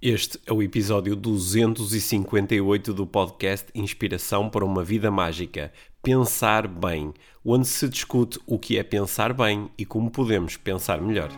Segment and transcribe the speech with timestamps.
[0.00, 5.72] Este é o episódio 258 do podcast Inspiração para uma Vida Mágica.
[6.00, 7.12] Pensar bem,
[7.44, 11.30] onde se discute o que é pensar bem e como podemos pensar melhor.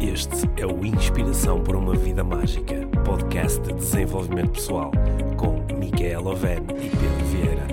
[0.00, 4.90] Este é o Inspiração para uma Vida Mágica, podcast de desenvolvimento pessoal,
[5.36, 7.66] com Micaela Oven e Pedro Vieira.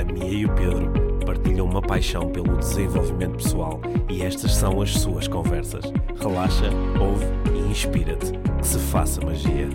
[0.00, 0.90] A Mia e o Pedro
[1.26, 3.78] partilham uma paixão pelo desenvolvimento pessoal
[4.08, 5.84] e estas são as suas conversas.
[6.18, 8.32] Relaxa, ouve e inspira-te.
[8.58, 9.68] Que se faça magia.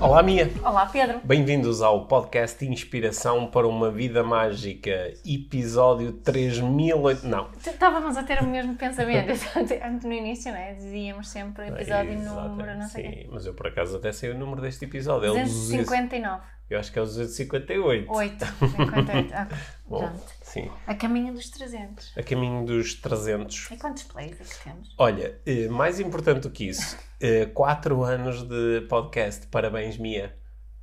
[0.00, 0.50] Olá, Mia.
[0.64, 1.20] Olá, Pedro.
[1.22, 7.26] Bem-vindos ao podcast Inspiração para uma Vida Mágica, episódio 3008.
[7.28, 7.50] Não.
[7.54, 9.28] Estávamos a ter o mesmo pensamento.
[9.84, 10.72] Antes no início, né?
[10.72, 13.28] Dizíamos sempre episódio Exato, número, não sei Sim, quê.
[13.30, 15.26] mas eu por acaso até sei o número deste episódio.
[15.26, 16.59] É o 200 259.
[16.70, 18.10] Eu acho que é o 258.
[18.10, 18.46] 8.
[18.46, 19.34] 58.
[19.34, 19.48] Ah,
[19.88, 20.22] Bom, pronto.
[20.40, 20.70] sim.
[20.86, 22.12] A caminho dos 300.
[22.16, 23.70] A caminho dos 300.
[23.72, 24.94] E quantos plays é que temos?
[24.96, 26.96] Olha, eh, mais importante do que isso,
[27.54, 29.48] 4 anos de podcast.
[29.48, 30.38] Parabéns, Mia.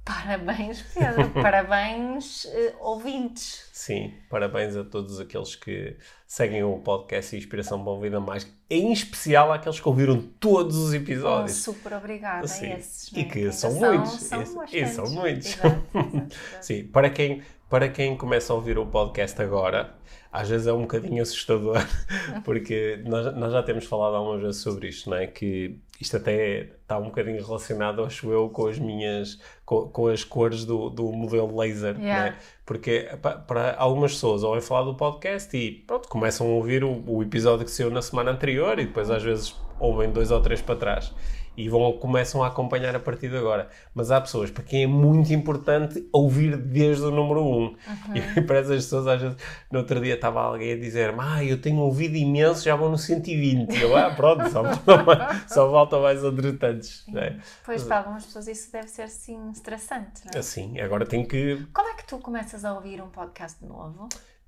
[0.08, 1.30] Parabéns, Pedro.
[1.42, 3.70] Parabéns, eh, ouvintes.
[3.74, 9.52] Sim, parabéns a todos aqueles que seguem o podcast Inspiração Bom Vida Mais, em especial
[9.52, 11.58] àqueles que ouviram todos os Oh, episódios.
[11.58, 12.68] super obrigada Sim.
[12.72, 13.12] a esses.
[13.12, 14.12] E né, que são são, muitos.
[14.22, 14.46] São e
[14.88, 15.48] são muitos.
[15.48, 16.36] Exato, exato, exato.
[16.62, 19.94] Sim, para quem, para quem começa a ouvir o podcast agora,
[20.32, 21.78] às vezes é um bocadinho assustador,
[22.44, 25.28] porque nós, nós já temos falado algumas vezes sobre isto, não é?
[25.28, 30.24] Que isto até está um bocadinho relacionado, acho eu, com as minhas, com, com as
[30.24, 32.28] cores do, do modelo laser, não Yeah.
[32.30, 32.36] é?
[32.66, 37.04] Porque pa- para algumas pessoas ouvem falar do podcast e pronto, começam a ouvir o,
[37.08, 40.62] o episódio que saiu na semana anterior e depois às vezes ouvem dois ou três
[40.62, 41.14] para trás
[41.58, 43.68] e vão, começam a acompanhar a partir de agora.
[43.94, 47.64] Mas há pessoas para quem é muito importante ouvir desde o número 1.
[47.64, 47.76] Um.
[48.16, 49.38] E para essas pessoas, às vezes,
[49.72, 52.98] no outro dia estava alguém a dizer ah, eu tenho ouvido imenso, já vou no
[52.98, 53.76] 120.
[53.76, 54.62] E eu, ah, pronto, só,
[55.50, 57.04] só faltam mais adjutantes.
[57.08, 57.38] Não é?
[57.66, 60.38] Pois para algumas pessoas isso deve ser sim estressante, não é?
[60.38, 64.08] Assim, agora tenho que, Como é que tu começas a ouvir um podcast novo?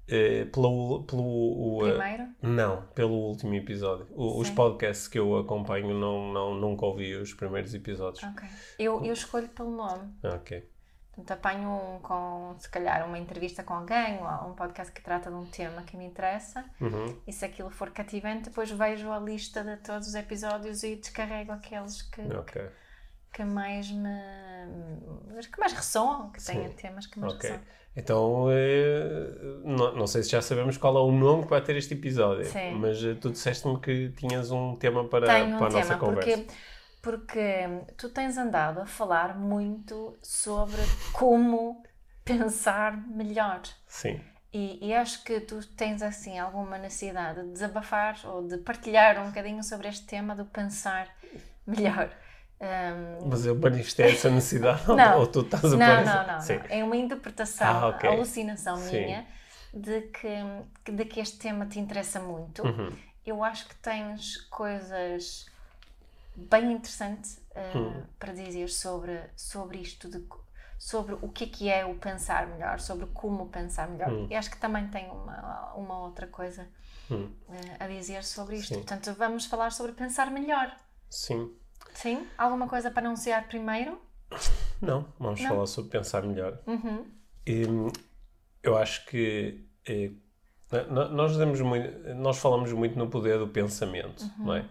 [0.10, 2.28] Eh, pelo, pelo o, eh, Primeiro?
[2.42, 4.08] Não, pelo último episódio.
[4.12, 8.24] O- os podcasts que eu acompanho não, não, nunca ouvi os primeiros episódios.
[8.24, 8.48] Ok.
[8.78, 10.14] Eu, eu escolho pelo nome.
[10.24, 10.70] Ok.
[11.16, 15.30] Portanto, apanho um com, se calhar, uma entrevista com alguém ou um podcast que trata
[15.30, 17.18] de um tema que me interessa Uhum.
[17.28, 21.52] e se aquilo for cativante, depois vejo a lista de todos os episódios e descarrego
[21.52, 22.62] aqueles que, Ok.
[23.34, 24.10] que mais me.
[25.52, 26.76] que mais ressoam, que tenham Sim.
[26.78, 27.50] temas que mais Ok.
[27.50, 27.66] ressoam.
[27.96, 31.76] Então, eh, não, não sei se já sabemos qual é o nome que vai ter
[31.76, 32.72] este episódio, Sim.
[32.76, 36.00] mas eh, tu disseste-me que tinhas um tema para, Tenho para um a nossa tema,
[36.00, 36.38] conversa.
[36.38, 36.48] porque,
[37.02, 37.68] porque
[37.98, 41.84] tu tens andado a falar muito sobre como
[42.24, 43.62] pensar melhor.
[43.88, 44.22] Sim.
[44.54, 49.28] E, e acho que tu tens assim alguma necessidade de desabafar ou de partilhar um
[49.28, 51.08] bocadinho sobre este tema do pensar
[51.68, 52.10] melhor.
[52.62, 55.20] Ahm, Mas eu manifestei essa necessidade Não.
[55.20, 56.06] ou tu estás a não, parecer?
[56.06, 56.58] não, não, Sim.
[56.58, 56.66] não.
[56.70, 58.10] É uma interpretação, Ah, ok.
[58.10, 58.92] alucinação Sim.
[59.06, 59.28] minha
[59.74, 62.64] de que, de que este tema te interessa muito.
[62.64, 62.92] Uhum.
[63.26, 65.46] Eu acho que tens coisas
[66.36, 68.04] bem interessantes ah, Hum.
[68.18, 70.26] para dizer sobre, sobre isto, de,
[70.78, 74.12] sobre o que é que é o pensar melhor, sobre como pensar melhor.
[74.12, 74.28] Hum.
[74.30, 76.68] E acho que também tem uma, uma outra coisa
[77.12, 77.32] Hum.
[77.50, 78.70] ah, a dizer sobre isto.
[78.70, 78.76] Sim.
[78.76, 80.76] Portanto, vamos falar sobre pensar melhor.
[81.10, 81.52] Sim.
[82.02, 82.26] Sim?
[82.38, 84.00] Alguma coisa para anunciar primeiro?
[84.82, 85.50] Não, vamos Não.
[85.50, 86.58] falar sobre pensar melhor.
[86.66, 87.06] Uhum.
[87.48, 87.92] Hum,
[88.64, 90.12] eu acho que eh,
[90.90, 94.46] no- nós, damos muito, nós falamos muito no poder do pensamento, Uhum.
[94.46, 94.66] não é?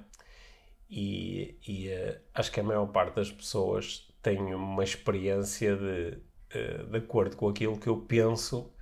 [0.89, 6.19] E, e, eh, acho que a maior parte das pessoas tem uma experiência de,
[6.51, 8.73] eh, de acordo com aquilo que eu penso,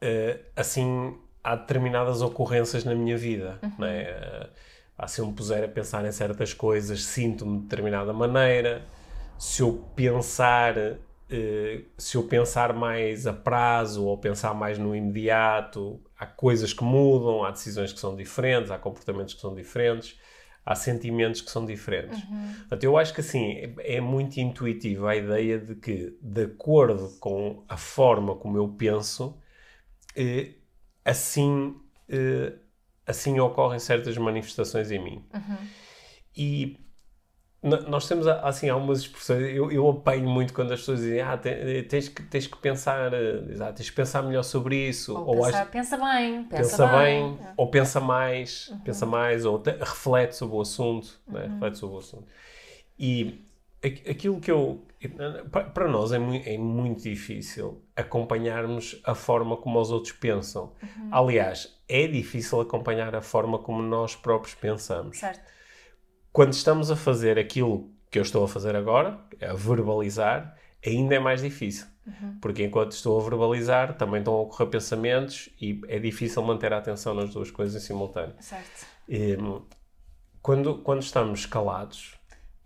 [0.00, 4.50] eh, assim, há determinadas ocorrências na minha vida, não é?
[5.06, 8.84] Se eu me puser a pensar em certas coisas, sinto-me de determinada maneira.
[9.38, 10.76] Se eu pensar,
[11.30, 16.82] eh, se eu pensar mais a prazo ou pensar mais no imediato, há coisas que
[16.82, 20.18] mudam, há decisões que são diferentes, há comportamentos que são diferentes,
[20.64, 22.22] há sentimentos que são diferentes.
[22.60, 27.10] Portanto, eu acho que assim é, é muito intuitiva a ideia de que, de acordo
[27.20, 29.36] com a forma como eu penso,
[30.16, 30.54] eh,
[31.04, 31.76] assim,
[32.08, 32.54] eh,
[33.06, 35.24] assim ocorrem certas manifestações em mim.
[36.36, 36.76] E
[37.62, 41.36] no- nós temos assim algumas expressões, eu, eu apanho muito quando as pessoas dizem ah,
[41.36, 45.36] te- tens, que, tens que pensar, eh, ah, tens que pensar melhor sobre isso, Ou
[45.42, 47.46] pensar, acho- pensa bem, pensa, pensa bem, bem.
[47.56, 51.46] ou pensa mais, pensa mais, ou te- reflete sobre o assunto, né?
[51.52, 52.26] reflete sobre o assunto.
[52.98, 53.44] E
[53.82, 54.84] aquilo que eu.
[55.74, 60.72] Para nós é muito, é muito difícil acompanharmos a forma como os outros pensam.
[60.82, 61.08] Uhum.
[61.12, 65.18] Aliás, é difícil acompanhar a forma como nós próprios pensamos.
[65.18, 65.52] Certo.
[66.32, 71.18] Quando estamos a fazer aquilo que eu estou a fazer agora, a verbalizar, ainda é
[71.18, 71.86] mais difícil.
[72.06, 72.38] Uhum.
[72.40, 76.78] Porque enquanto estou a verbalizar, também estão a ocorrer pensamentos e é difícil manter a
[76.78, 78.34] atenção nas duas coisas em simultâneo.
[78.40, 78.86] Certo.
[79.08, 79.36] E,
[80.40, 82.14] quando, quando estamos calados,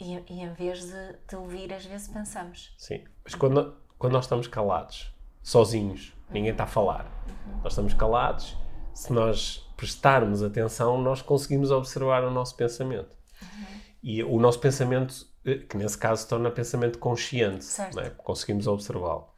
[0.00, 2.74] e, e em vez de, de, ouvir, às vezes pensamos.
[2.78, 5.12] Sim, mas quando, quando nós estamos calados,
[5.42, 7.60] sozinhos, ninguém está a falar, uhum.
[7.62, 8.56] nós estamos calados,
[8.94, 13.16] se nós prestarmos atenção, nós conseguimos observar o nosso pensamento.
[13.42, 13.80] Uhum.
[14.02, 18.10] E o nosso pensamento, eh, que nesse caso se torna pensamento consciente, é?
[18.10, 19.28] conseguimos observá-lo.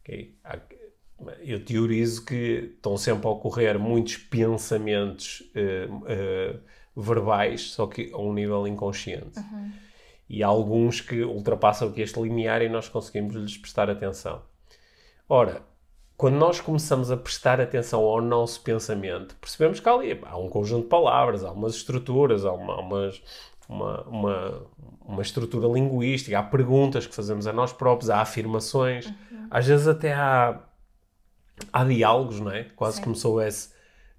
[0.00, 0.36] Okay?
[1.40, 8.18] Eu teorizo que estão sempre a ocorrer muitos pensamentos uh, uh, verbais, só que a
[8.18, 9.38] um nível inconsciente.
[9.38, 9.72] Uhum
[10.32, 14.40] e há alguns que ultrapassam aqui este limiar e nós conseguimos lhes prestar atenção.
[15.28, 15.60] Ora,
[16.16, 20.84] quando nós começamos a prestar atenção ao nosso pensamento, percebemos que ali há um conjunto
[20.84, 23.22] de palavras, há umas estruturas, há uma, umas,
[23.68, 24.66] uma, uma,
[25.04, 29.48] uma, estrutura linguística, há perguntas que fazemos a nós próprios, há afirmações, uhum.
[29.50, 30.58] às vezes até há,
[31.70, 32.64] há diálogos, não é?
[32.74, 33.02] Quase Sim.
[33.02, 33.70] como se houvesse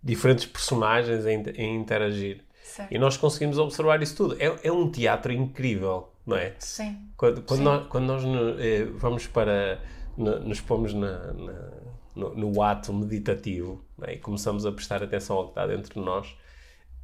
[0.03, 2.43] diferentes personagens em interagir.
[2.63, 2.91] Certo.
[2.91, 4.35] E nós conseguimos observar isso tudo.
[4.39, 6.55] É, é um teatro incrível, não é?
[6.57, 6.97] Sim.
[7.17, 7.63] Quando, quando Sim.
[7.63, 8.23] nós, quando nós
[8.59, 9.79] eh, vamos para.
[10.17, 11.71] nos pomos na, na,
[12.15, 14.13] no, no, ato meditativo é?
[14.13, 16.35] e começamos a prestar atenção ao que está dentro de nós.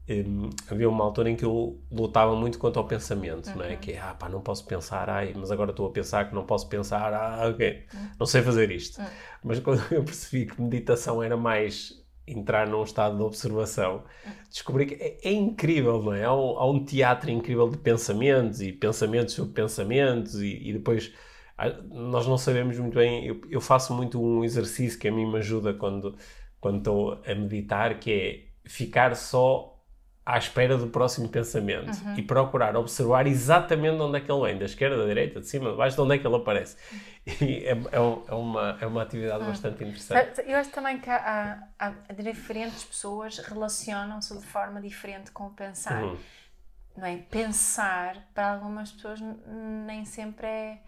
[0.10, 3.58] Um, havia uma altura em que eu lutava muito contra o pensamento, uhum.
[3.58, 3.76] não é?
[3.76, 6.48] Que é, ah pá, não posso pensar, ai, mas agora estou a pensar que não
[6.48, 8.10] posso pensar, ah, ok, uhum.
[8.18, 9.00] não sei fazer isto.
[9.00, 9.08] Uhum.
[9.44, 11.99] Mas quando eu percebi que meditação era mais
[12.32, 14.04] entrar num estado de observação,
[14.50, 16.24] descobri que é, é incrível, não é?
[16.24, 21.14] Há um, há um, teatro incrível de pensamentos e pensamentos sobre pensamentos e, e depois
[21.90, 23.26] nós não sabemos muito bem.
[23.26, 26.16] Eu, eu, faço muito um exercício que a mim me ajuda quando,
[26.60, 29.79] quando estou a meditar, que é ficar só
[30.30, 32.14] à espera do próximo pensamento uhum.
[32.16, 35.72] e procurar observar exatamente onde é que ele vem, da esquerda, da direita, de cima,
[35.72, 36.78] de baixo, de onde é que ele aparece.
[37.42, 37.96] E é, é,
[38.28, 39.50] é uma, é uma atividade uhum.
[39.50, 40.42] bastante interessante.
[40.46, 46.04] Eu acho também que há, há, diferentes pessoas relacionam-se de forma diferente com o pensar.
[46.04, 46.18] Uhum.
[46.98, 47.18] Não é?
[47.18, 49.20] Pensar, para algumas pessoas,
[49.86, 50.80] nem sempre é,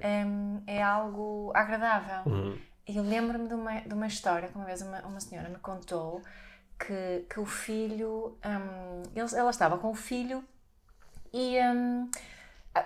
[0.00, 0.24] é,
[0.66, 2.32] é algo agradável.
[2.32, 2.58] Uhum.
[2.86, 6.22] Eu lembro-me de uma, de uma história que uma vez uma, uma senhora me contou
[6.78, 8.38] que, que o filho.
[8.44, 10.44] Um, ele, ela estava com o filho
[11.32, 12.10] e um,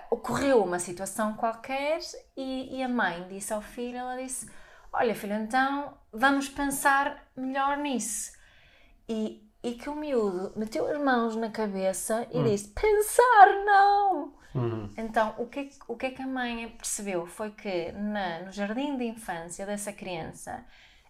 [0.09, 1.99] ocorreu uma situação qualquer
[2.35, 4.49] e, e, a mãe disse ao filho: ela disse,
[4.91, 8.31] Olha, filho, então vamos pensar melhor nisso.
[9.07, 12.43] E, e que o miúdo meteu as mãos na cabeça e hum.
[12.43, 14.37] disse: Pensar não!
[14.55, 14.91] Uhum.
[14.97, 18.97] Então, o que, o que é que a mãe percebeu foi que na, no jardim
[18.97, 20.65] de infância dessa criança,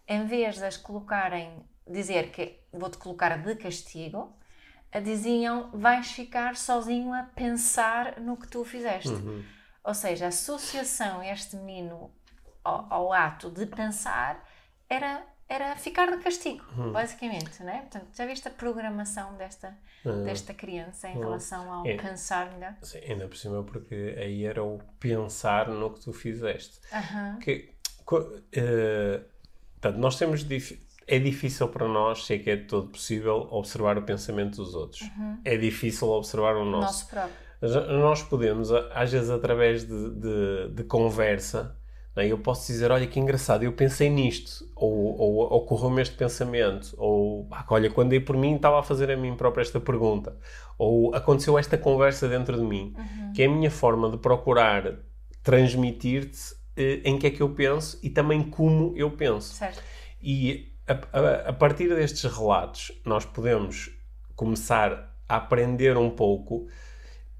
[0.06, 4.36] em vez de as colocarem dizer que vou-te colocar de castigo,
[5.02, 9.08] diziam vais ficar sozinho a pensar no que tu fizeste.
[9.08, 9.44] Uhum.
[9.84, 12.10] Ou seja, a associação este menino
[12.64, 14.42] ao, ao, ato de pensar
[14.88, 16.92] era, era ficar de castigo, uhum.
[16.92, 17.78] basicamente, não é?
[17.80, 20.24] Portanto, já viste a programação desta, uhum.
[20.24, 21.22] desta criança em uhum.
[21.22, 21.96] relação ao é.
[21.96, 22.74] pensar melhor?
[22.82, 26.80] Sim, ainda por cima, porque aí era o pensar no que tu fizeste.
[27.38, 27.74] Que,
[28.12, 29.24] uh,
[29.80, 30.42] portanto, nós temos
[31.08, 35.02] é difícil para nós, sei que é de todo possível, observar o pensamento dos outros.
[35.02, 35.38] Uhum.
[35.44, 36.86] É difícil observar o nosso.
[36.86, 37.48] nosso próprio.
[38.00, 41.76] Nós podemos, às vezes, através de, de, de conversa,
[42.14, 42.26] é?
[42.26, 47.48] eu posso dizer: Olha que engraçado, eu pensei nisto, ou, ou ocorreu-me este pensamento, ou
[47.68, 50.36] olha, quando dei por mim, estava a fazer a mim própria esta pergunta,
[50.76, 53.32] ou aconteceu esta conversa dentro de mim, uhum.
[53.32, 54.98] que é a minha forma de procurar
[55.42, 59.54] transmitir-te eh, em que é que eu penso e também como eu penso.
[59.54, 59.82] Certo.
[60.20, 63.90] E a, a, a partir destes relatos, nós podemos
[64.34, 66.68] começar a aprender um pouco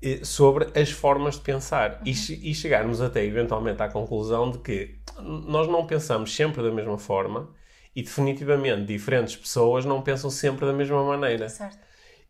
[0.03, 1.99] eh, sobre as formas de pensar uhum.
[2.05, 6.99] e, e, chegarmos até eventualmente à conclusão de que nós não pensamos sempre da mesma
[6.99, 7.51] forma
[7.97, 11.49] e definitivamente diferentes pessoas não pensam sempre da mesma maneira.
[11.49, 11.79] Certo.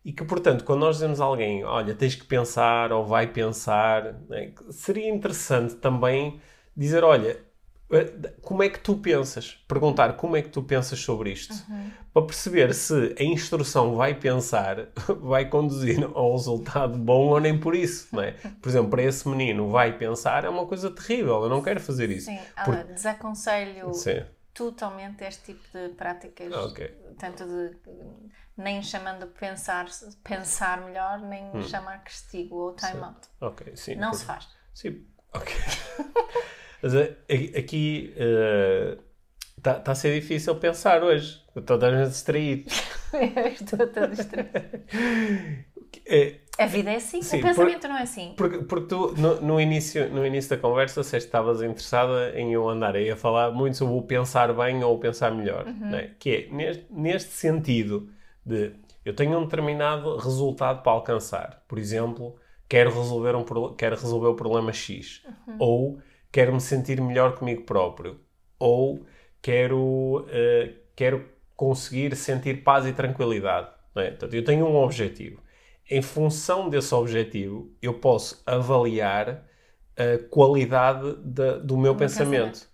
[0.05, 4.15] E que, portanto, quando nós dizemos a alguém, olha, tens que pensar ou vai pensar,
[4.29, 6.41] né, seria interessante também
[6.75, 7.37] dizer, olha,
[8.43, 9.65] como é que tu pensas?
[9.67, 11.55] Perguntar como é que tu pensas sobre isto.
[11.69, 11.91] Uhum.
[12.13, 14.89] Para perceber se a instrução vai pensar,
[15.21, 18.33] vai conduzir ao resultado bom ou nem por isso, não é?
[18.61, 22.11] Por exemplo, para esse menino vai pensar é uma coisa terrível, eu não quero fazer
[22.11, 22.27] isso.
[22.27, 22.85] Sim, por...
[22.85, 24.25] desaconselho Sim.
[24.53, 26.53] totalmente este tipo de práticas.
[26.53, 26.89] Okay.
[27.19, 27.77] Tanto de
[28.57, 29.87] nem chamando pensar,
[30.23, 31.63] pensar melhor, nem hum.
[31.63, 33.27] chamar castigo ou time out.
[33.27, 33.47] Sim.
[33.47, 34.19] Okay, sim, não por...
[34.19, 34.49] se faz.
[34.75, 35.55] Sim, ok.
[36.83, 37.17] Mas eh,
[37.57, 38.15] aqui
[39.57, 41.43] está uh, tá a ser difícil pensar hoje.
[41.57, 42.71] Estou a distraído.
[43.53, 44.51] Estou todo distraído.
[46.05, 48.35] É, a vida é assim, sim, o pensamento por, não é assim.
[48.37, 52.69] Porque, porque tu, no, no, início, no início da conversa, se estavas interessada em eu
[52.69, 55.67] andar aí a falar muito sobre o pensar bem ou o pensar melhor.
[55.67, 55.91] Uhum.
[55.91, 56.11] Né?
[56.19, 58.11] Que é, neste, neste sentido
[58.45, 58.73] de
[59.05, 61.63] eu tenho um determinado resultado para alcançar.
[61.69, 62.37] Por exemplo,
[62.69, 65.23] quero resolver, um, quero resolver o problema X.
[65.47, 65.57] Uhum.
[65.59, 65.99] Ou
[66.31, 68.21] quero me sentir melhor comigo próprio.
[68.59, 69.07] Ou
[69.41, 71.25] quero, uh, quero
[71.57, 73.69] conseguir sentir paz e tranquilidade.
[73.97, 74.11] É?
[74.11, 75.43] Portanto, eu tenho um objetivo
[75.91, 79.45] em função desse objetivo, eu posso avaliar
[79.97, 82.69] a qualidade da, do meu pensamento, pensamento,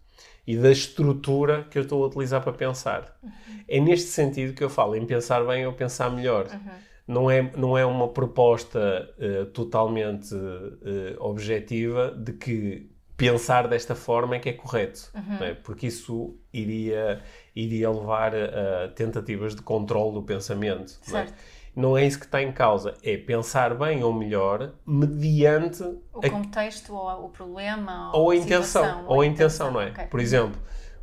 [0.47, 3.17] e da estrutura que eu estou a utilizar para pensar.
[3.23, 3.31] Uhum.
[3.69, 6.49] É neste sentido que eu falo em pensar bem ou pensar melhor.
[6.49, 6.85] Uhum.
[7.07, 14.37] Não, é, não é uma proposta uh, totalmente uh, objetiva de que pensar desta forma
[14.37, 15.45] é que é correto, uhum.
[15.45, 15.55] é?
[15.55, 17.23] porque isso iria,
[17.55, 20.99] iria levar a, a tentativas de controle do pensamento.
[21.03, 21.13] Certo.
[21.13, 21.35] Não é?
[21.77, 22.95] não é isso que está em causa.
[23.03, 28.83] É pensar bem ou melhor mediante o contexto ou o problema ou, ou a intenção,
[28.83, 29.91] situação, ou a intenção, não é?
[29.91, 30.07] Okay.
[30.07, 30.61] Por exemplo,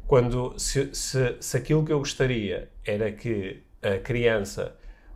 [0.08, 4.76] quando se, se, se aquilo que eu gostaria era que a criança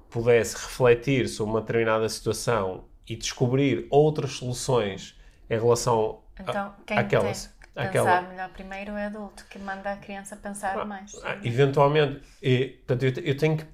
[0.09, 7.53] pudesse refletir sobre uma determinada situação e descobrir outras soluções em relação então, quem àquelas.
[7.73, 8.21] Pensar aquela...
[8.21, 11.13] melhor primeiro é adulto, que manda a criança pensar ah, mais.
[11.23, 13.65] Ah, eventualmente, e, portanto, eu, eu tenho que.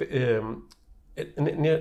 [0.42, 0.68] Um,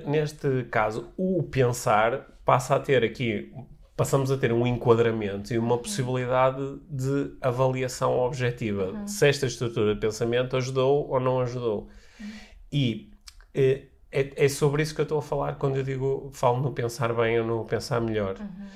[0.06, 3.52] neste caso, o pensar passa a ter aqui,
[3.96, 5.82] passamos a ter um enquadramento e uma uhum.
[5.82, 9.06] possibilidade de avaliação objetiva uhum.
[9.06, 11.88] se esta estrutura de pensamento ajudou ou não ajudou.
[12.18, 12.26] Uhum.
[12.72, 13.10] E
[13.54, 17.12] é, é, sobre isso que eu estou a falar quando eu digo, falo no pensar
[17.14, 18.36] bem ou no pensar melhor.
[18.38, 18.66] Uhum.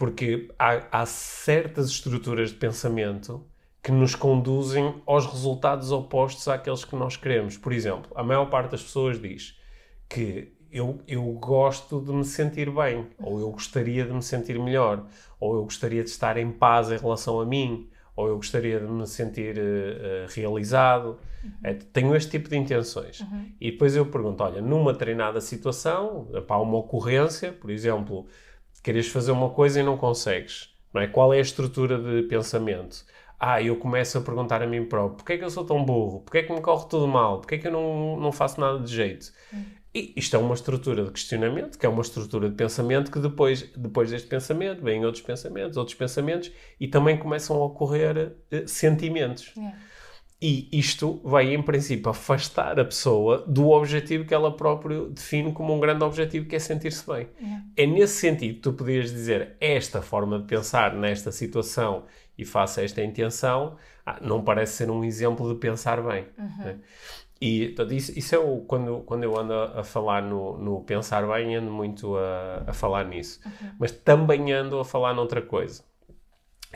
[0.00, 3.44] Porque há, há certas estruturas de pensamento
[3.82, 7.58] que nos conduzem aos resultados opostos àqueles que nós queremos.
[7.58, 9.60] Por exemplo, a maior parte das pessoas diz
[10.08, 15.04] que eu, eu gosto de me sentir bem, ou eu gostaria de me sentir melhor,
[15.38, 18.86] ou eu gostaria de estar em paz em relação a mim, ou eu gostaria de
[18.86, 21.18] me sentir uh, realizado.
[21.44, 21.50] Uhum.
[21.62, 23.20] É, tenho este tipo de intenções.
[23.20, 23.52] Uhum.
[23.60, 28.26] E depois eu pergunto: olha, numa treinada situação, para uma ocorrência, por exemplo,
[28.82, 31.06] queres fazer uma coisa e não consegues, não é?
[31.06, 33.04] Qual é a estrutura de pensamento?
[33.38, 36.20] Ah, eu começo a perguntar a mim próprio: porquê é que eu sou tão burro?
[36.20, 37.38] Porquê é que me corre tudo mal?
[37.38, 39.32] Porquê é que eu não, não faço nada de jeito?
[39.52, 39.64] Uhum.
[39.92, 43.62] E isto é uma estrutura de questionamento, que é uma estrutura de pensamento, que depois,
[43.76, 49.52] depois deste pensamento vêm outros pensamentos, outros pensamentos, e também começam a ocorrer uh, sentimentos.
[49.56, 49.76] Yeah.
[50.42, 55.74] E isto vai, em princípio, afastar a pessoa do objetivo que ela própria define como
[55.74, 57.28] um grande objetivo, que é sentir-se bem.
[57.38, 57.64] Yeah.
[57.76, 62.04] É nesse sentido que tu podias dizer esta forma de pensar nesta situação
[62.38, 66.26] e faça esta intenção, ah, não parece ser um exemplo de pensar bem.
[66.38, 66.64] Uhum.
[66.64, 66.78] Né?
[67.38, 70.80] E portanto, isso, isso é o, quando, quando eu ando a, a falar no, no,
[70.80, 73.40] pensar bem, ando muito a, a falar nisso.
[73.44, 73.72] Uhum.
[73.78, 75.84] Mas também ando a falar noutra coisa,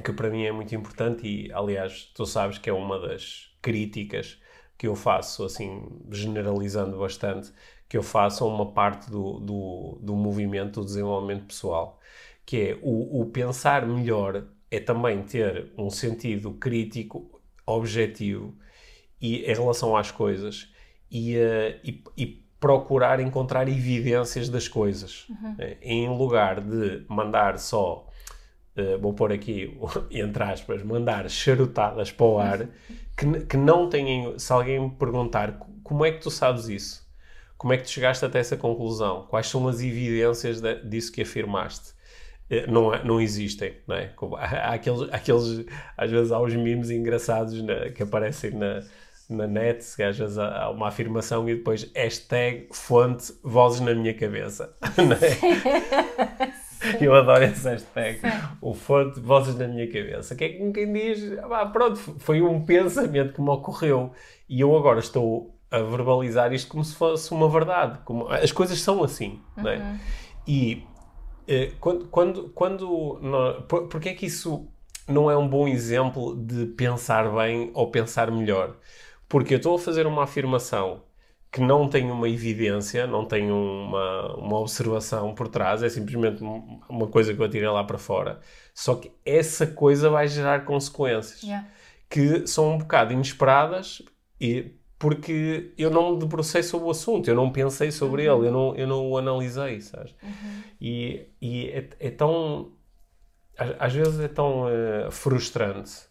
[0.04, 4.38] que para mim é muito importante e, aliás, tu sabes que é uma das críticas
[4.76, 7.50] que eu faço, assim, generalizando bastante,
[7.88, 11.98] que eu faço a uma parte do, do, do movimento do desenvolvimento pessoal,
[12.44, 18.54] que é o, o pensar melhor é também ter um sentido crítico, objetivo,
[19.20, 20.68] e, em relação às coisas
[21.10, 25.26] e, uh, e, e, procurar encontrar evidências das coisas.
[25.28, 25.52] Uhum.
[25.52, 28.06] Uh, em lugar de mandar só,
[28.76, 29.78] uh, vou pôr aqui,
[30.10, 32.68] entre aspas, mandar charutadas para o ar,
[33.16, 34.38] que, que não têm.
[34.38, 37.04] Se alguém me perguntar como é que tu sabes isso?
[37.56, 39.26] Como é que tu chegaste até essa conclusão?
[39.28, 41.94] Quais são as evidências de, disso que afirmaste?
[42.68, 44.12] não, não existem, não é?
[44.38, 45.66] Há aqueles, aqueles,
[45.96, 48.82] às vezes há os memes engraçados na, que aparecem na,
[49.28, 54.74] na net, se gajas há uma afirmação e depois hashtag fonte vozes na minha cabeça.
[56.40, 56.54] É?
[57.00, 58.20] Eu adoro esse hashtag.
[58.20, 58.28] Sim.
[58.60, 60.34] O fonte vozes na minha cabeça.
[60.34, 64.12] Que é que quem diz, ah, pronto, foi um pensamento que me ocorreu
[64.48, 67.98] e eu agora estou a verbalizar isto como se fosse uma verdade.
[68.04, 69.62] Como, as coisas são assim, uhum.
[69.62, 69.76] não é?
[69.78, 69.98] Uhum.
[70.46, 70.86] E
[71.48, 74.68] eh, quando, quando, quando nós, por, porque é que isso
[75.08, 78.76] não é um bom exemplo de pensar bem ou pensar melhor?
[79.28, 81.02] Porque eu estou a fazer uma afirmação
[81.54, 87.06] que não tem uma evidência, não tem uma, uma observação por trás, é simplesmente uma
[87.06, 88.40] coisa que eu atirei lá para fora.
[88.74, 91.64] Só que essa coisa vai gerar consequências yeah.
[92.10, 94.02] que são um bocado inesperadas
[94.40, 98.38] e porque eu não me debrucei sobre o assunto, eu não pensei sobre uhum.
[98.38, 100.12] ele, eu não, eu não o analisei, sabes?
[100.24, 100.62] Uhum.
[100.80, 102.72] E, e é, é, tão
[103.56, 106.08] às, às vezes é tão uh, frustrante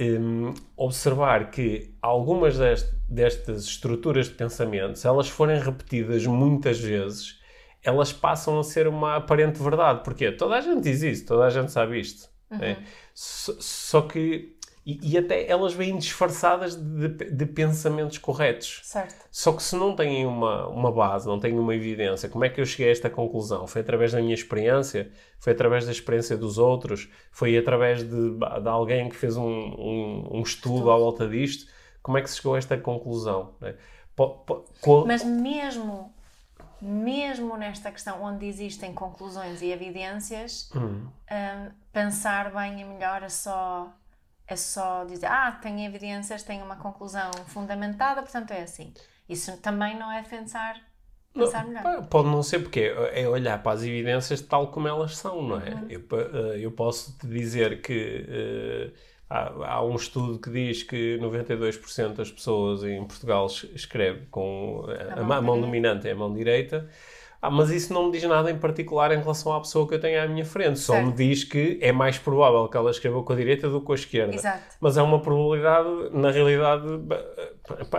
[0.00, 7.38] um, observar que algumas dest, destas estruturas de pensamento, se elas forem repetidas muitas vezes,
[7.82, 10.02] elas passam a ser uma aparente verdade.
[10.04, 12.28] Porque toda a gente diz isso, toda a gente sabe isto.
[12.50, 12.58] Uhum.
[12.58, 12.78] É?
[13.14, 14.56] Só, só, que.
[14.90, 18.80] E, e, até elas vêm disfarçadas de, de, pensamentos corretos.
[18.82, 19.26] Certo.
[19.30, 22.60] Só que se não têm uma, uma base, não têm uma evidência, como é que
[22.60, 23.66] eu cheguei a esta conclusão?
[23.66, 25.12] Foi através da minha experiência?
[25.38, 27.08] Foi através da experiência dos outros?
[27.30, 31.70] Foi através de, de alguém que fez um, um, um estudo, estudo à volta disto?
[32.02, 33.54] Como é que se chegou a esta conclusão?
[33.62, 33.74] É?
[35.06, 36.12] Mas mesmo
[36.80, 41.06] mesmo nesta questão onde existem conclusões e evidências, hum.
[41.30, 43.92] um, pensar bem e melhor é só,
[44.52, 48.92] é só dizer, ah, tem evidências, tem uma conclusão fundamentada, portanto é assim.
[49.28, 50.76] Isso também não é pensar,
[51.32, 52.06] pensar não, melhor.
[52.06, 55.70] Pode não ser, porque é olhar para as evidências tal como elas são, não é?
[55.70, 55.86] Uhum.
[55.88, 58.92] Eu, eh, eu posso te dizer que.
[58.96, 64.84] Uh, Há, há, um estudo que diz que 92% das pessoas em Portugal escreve com
[64.88, 66.90] a, a, mão, a mão dominante é a mão direita.
[67.42, 70.00] Ah, mas isso não me diz nada em particular em relação à pessoa que eu
[70.00, 70.78] tenho à minha frente.
[70.78, 71.06] Só certo.
[71.06, 73.92] me diz que é mais provável que ela escreva com a direita do que com
[73.92, 74.34] a esquerda.
[74.34, 74.76] Exato.
[74.78, 76.84] Mas é uma probabilidade, na realidade,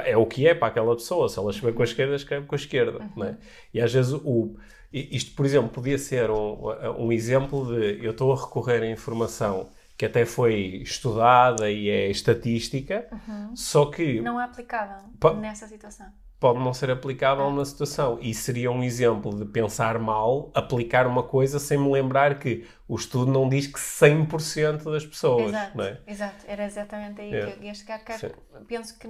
[0.06, 1.28] é o que é para aquela pessoa.
[1.28, 3.00] Se ela escrever com a esquerda, escreve com a esquerda.
[3.16, 3.24] Uhum.
[3.24, 3.38] É?
[3.74, 4.56] E às vezes o.
[4.94, 6.58] Isto, por exemplo, podia ser um,
[7.00, 9.70] um exemplo de eu estou a recorrer à informação
[10.02, 13.56] que até foi estudada e é estatística, uhum.
[13.56, 14.20] só que...
[14.20, 14.98] Não é aplicável
[15.40, 16.08] nessa situação.
[16.42, 17.54] Pode não ser aplicável é.
[17.54, 18.18] na situação.
[18.20, 22.96] E seria um exemplo de pensar mal, aplicar uma coisa sem me lembrar que o
[22.96, 25.50] estudo não diz que 100% das pessoas.
[25.50, 26.02] Exato, é?
[26.08, 26.46] exato.
[26.48, 27.46] Era exatamente aí é.
[27.46, 28.00] que eu ia chegar.
[28.00, 28.34] Que
[28.68, 29.10] penso que,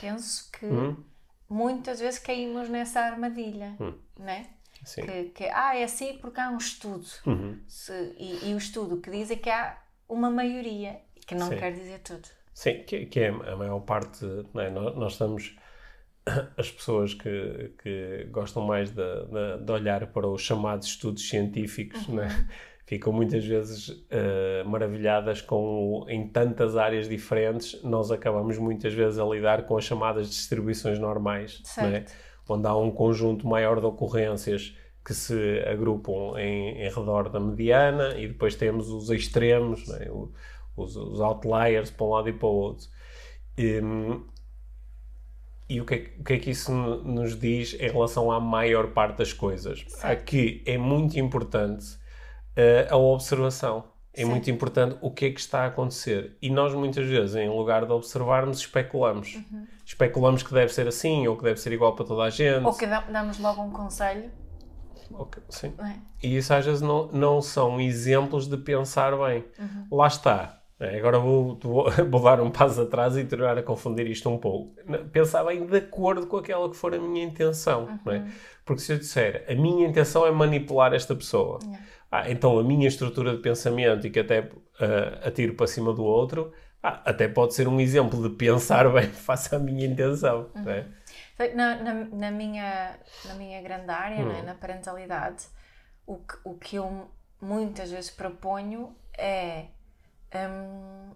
[0.00, 0.96] penso que hum?
[1.50, 3.92] muitas vezes caímos nessa armadilha, hum.
[4.16, 4.46] não é?
[4.94, 7.06] Que, que, ah, é assim porque há um estudo.
[7.26, 7.58] Uhum.
[7.66, 11.56] Se, e, e, o estudo que diz é que há uma maioria, que não Sim.
[11.56, 12.28] quer dizer tudo.
[12.52, 14.70] Sim, que, que é a maior parte, é?
[14.70, 15.56] nós, nós, estamos,
[16.56, 22.08] as pessoas que, que gostam mais de, de, de olhar para os chamados estudos científicos,
[22.08, 22.16] uhum.
[22.16, 22.48] né?
[22.86, 29.18] ficam muitas vezes uh, maravilhadas com, o, em tantas áreas diferentes, nós acabamos muitas vezes
[29.18, 32.04] a lidar com as chamadas distribuições normais, né?
[32.48, 38.18] onde há um conjunto maior de ocorrências que se agrupam em, em redor da mediana
[38.18, 40.06] e depois temos os extremos, né?
[40.76, 42.86] os, os, outliers para um lado e para o outro.
[43.56, 43.80] E,
[45.68, 48.88] e o, que é, o que é que isso nos diz em relação à maior
[48.88, 49.84] parte das coisas?
[50.02, 51.94] Aqui é muito importante
[52.56, 53.92] uh, a observação.
[54.12, 54.26] É Sim.
[54.26, 56.36] muito importante o que é que está a acontecer.
[56.40, 59.34] E nós, muitas vezes, em lugar de observarmos, especulamos.
[59.34, 59.66] Uhum.
[59.84, 62.64] Especulamos que deve ser assim, ou que deve ser igual para toda a gente.
[62.64, 64.30] Ou que damos logo um conselho
[65.12, 65.74] Okay, sim.
[65.78, 66.26] É.
[66.26, 69.44] E isso às vezes não, não são exemplos de pensar bem.
[69.58, 69.86] Uhum.
[69.96, 70.60] Lá está.
[70.84, 71.58] É, agora vou,
[72.10, 74.74] vou, dar um passo atrás e tornar a confundir isto um pouco.
[75.10, 77.98] Pensar bem de acordo com aquela que for a minha intenção.
[78.04, 78.12] Uhum.
[78.12, 78.24] É?
[78.64, 81.58] Porque se eu disser a minha intenção é manipular esta pessoa,
[82.10, 86.04] ah, então a minha estrutura de pensamento e que até uh, atiro para cima do
[86.04, 90.50] outro, ah, até pode ser um exemplo de pensar bem face à minha intenção.
[90.54, 90.70] Uhum.
[90.70, 90.86] É?
[91.54, 94.32] Na, na, na, minha, na minha grande área, né, hum.
[94.32, 95.46] né, na parentalidade,
[96.06, 97.08] o que, o que eu
[97.40, 99.66] muitas vezes proponho é
[100.34, 101.10] um,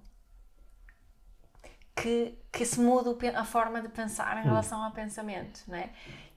[1.96, 4.44] que, que se mude a forma de pensar em hum.
[4.44, 5.90] relação ao pensamento, né?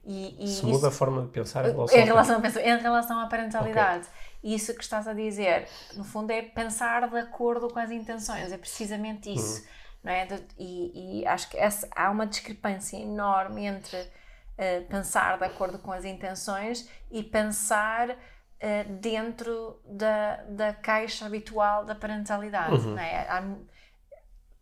[0.04, 2.60] E, e se isso, muda a forma de pensar em relação, em relação, ao...
[2.60, 4.08] em relação à parentalidade.
[4.40, 4.54] Okay.
[4.54, 8.58] Isso que estás a dizer, no fundo, é pensar de acordo com as intenções, é
[8.58, 9.62] precisamente isso.
[9.62, 10.26] Hum não é?
[10.58, 15.92] E, e acho que essa, há uma discrepância enorme entre uh, pensar de acordo com
[15.92, 18.16] as intenções e pensar
[18.62, 22.74] uh, dentro da, da caixa habitual da parentalidade.
[22.74, 22.94] Uhum.
[22.94, 23.28] Não é?
[23.28, 23.44] Há,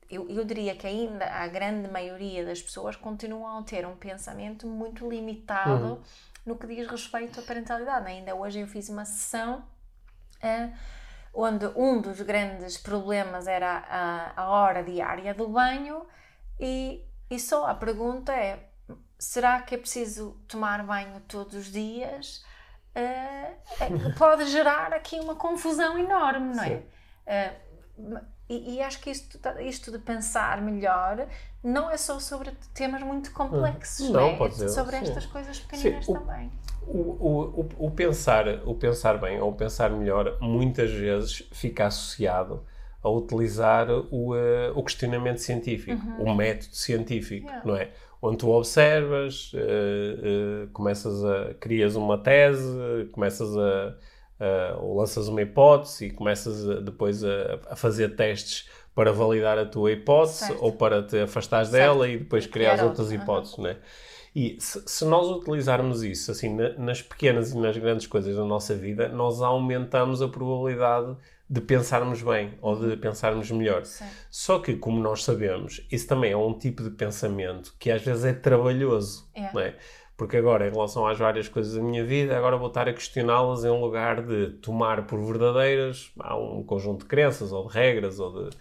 [0.09, 4.67] eu, eu diria que ainda a grande maioria das pessoas continuam a ter um pensamento
[4.67, 6.03] muito limitado uhum.
[6.45, 8.07] no que diz respeito à parentalidade.
[8.09, 9.65] Ainda hoje eu fiz uma sessão.
[10.43, 10.73] Uh,
[11.33, 16.05] onde um dos grandes problemas era a, a hora diária do banho
[16.59, 18.69] e, e só a pergunta é
[19.19, 22.45] será que é preciso tomar banho todos os dias?
[22.97, 26.83] Uh, pode gerar aqui uma confusão enorme, não é?
[27.27, 31.29] Uh, e, e, acho que isto, isto de pensar melhor
[31.63, 34.49] não é só sobre temas muito complexos, não, não é?
[34.49, 35.03] é sobre sim.
[35.05, 36.51] estas coisas pequeninas sim, o, também
[36.87, 42.65] o, o, o, pensar, o pensar bem ou o pensar melhor muitas vezes fica associado
[43.03, 46.33] a utilizar o, uh, o questionamento científico, uhum.
[46.33, 47.67] o método científico, yeah.
[47.67, 47.91] não é?
[48.23, 53.97] Onde tu observas, uh, uh, começas a crias uma tese, começas a,
[54.79, 59.67] ou lanças uma hipótese e começas a, depois a, a, fazer testes para validar a
[59.67, 60.65] tua hipótese certo.
[60.65, 61.83] ou para te afastares certo.
[61.83, 63.65] dela e depois criar outras hipóteses, uhum.
[63.65, 63.77] né?
[64.35, 68.45] E se, se, nós utilizarmos isso assim na, nas pequenas e nas grandes coisas da
[68.45, 71.17] nossa vida, nós aumentamos a probabilidade
[71.51, 73.85] de pensarmos bem ou de pensarmos melhor.
[73.85, 74.05] Sim.
[74.31, 78.25] Só que, como nós sabemos, isso também é um tipo de pensamento que às vezes
[78.25, 79.53] é trabalhoso, é.
[79.53, 79.75] não é?
[80.17, 83.65] Porque agora, em relação às várias coisas da minha vida, agora vou estar a questioná-las
[83.65, 88.45] em lugar de tomar por verdadeiras há um conjunto de crenças, ou de regras, ou
[88.45, 88.57] de,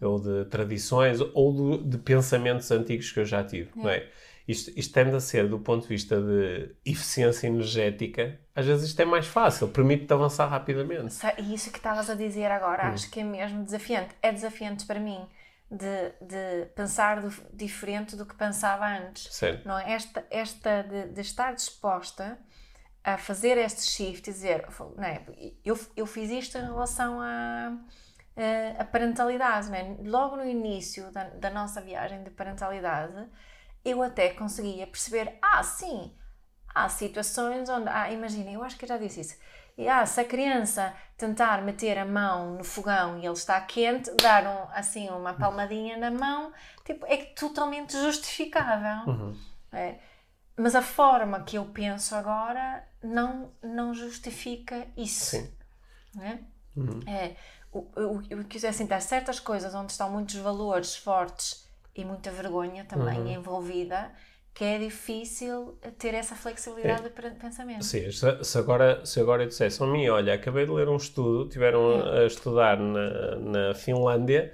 [0.00, 3.82] ou de tradições, ou de, de pensamentos antigos que eu já tive, é.
[3.82, 4.08] não é?
[4.46, 9.00] Isto, isto tende a ser, do ponto de vista de eficiência energética, às vezes isto
[9.00, 11.14] é mais fácil, permite-te avançar rapidamente.
[11.38, 12.92] E isso que estavas a dizer agora, hum.
[12.92, 14.14] acho que é mesmo desafiante.
[14.20, 15.26] É desafiante para mim
[15.72, 19.34] de, de pensar do, diferente do que pensava antes.
[19.34, 19.66] Certo.
[19.66, 19.92] Não é?
[19.92, 22.38] Esta, esta de, de, estar disposta
[23.02, 25.24] a fazer este shift e dizer, não é?
[25.64, 27.78] eu, eu fiz isto em relação a,
[28.36, 29.70] a, a parentalidade.
[29.70, 29.96] Não é?
[30.04, 33.26] Logo no início da, da nossa viagem de parentalidade,
[33.84, 36.12] eu até conseguia perceber, ah, sim,
[36.74, 39.36] há situações onde, ah, imagina, eu acho que eu já disse isso,
[39.76, 44.10] e, ah, se a criança tentar meter a mão no fogão e ele está quente,
[44.16, 46.52] dar um, assim uma palmadinha na mão,
[46.84, 49.12] tipo, é totalmente justificável.
[49.12, 49.36] Uhum.
[49.72, 49.98] É.
[50.56, 55.36] Mas a forma que eu penso agora não, não justifica isso.
[55.36, 55.50] Sim.
[56.20, 56.38] É?
[56.76, 57.00] Uhum.
[57.06, 57.36] é
[57.72, 62.30] o, o, o que assim, há certas coisas onde estão muitos valores fortes e muita
[62.30, 63.32] vergonha também uhum.
[63.32, 64.10] envolvida
[64.54, 67.30] que é difícil ter essa flexibilidade é.
[67.30, 67.84] de pensamento.
[67.84, 70.96] Sim, se, se, agora, se agora eu dissesse a mim, olha, acabei de ler um
[70.96, 74.52] estudo, tiveram a, a estudar na, na Finlândia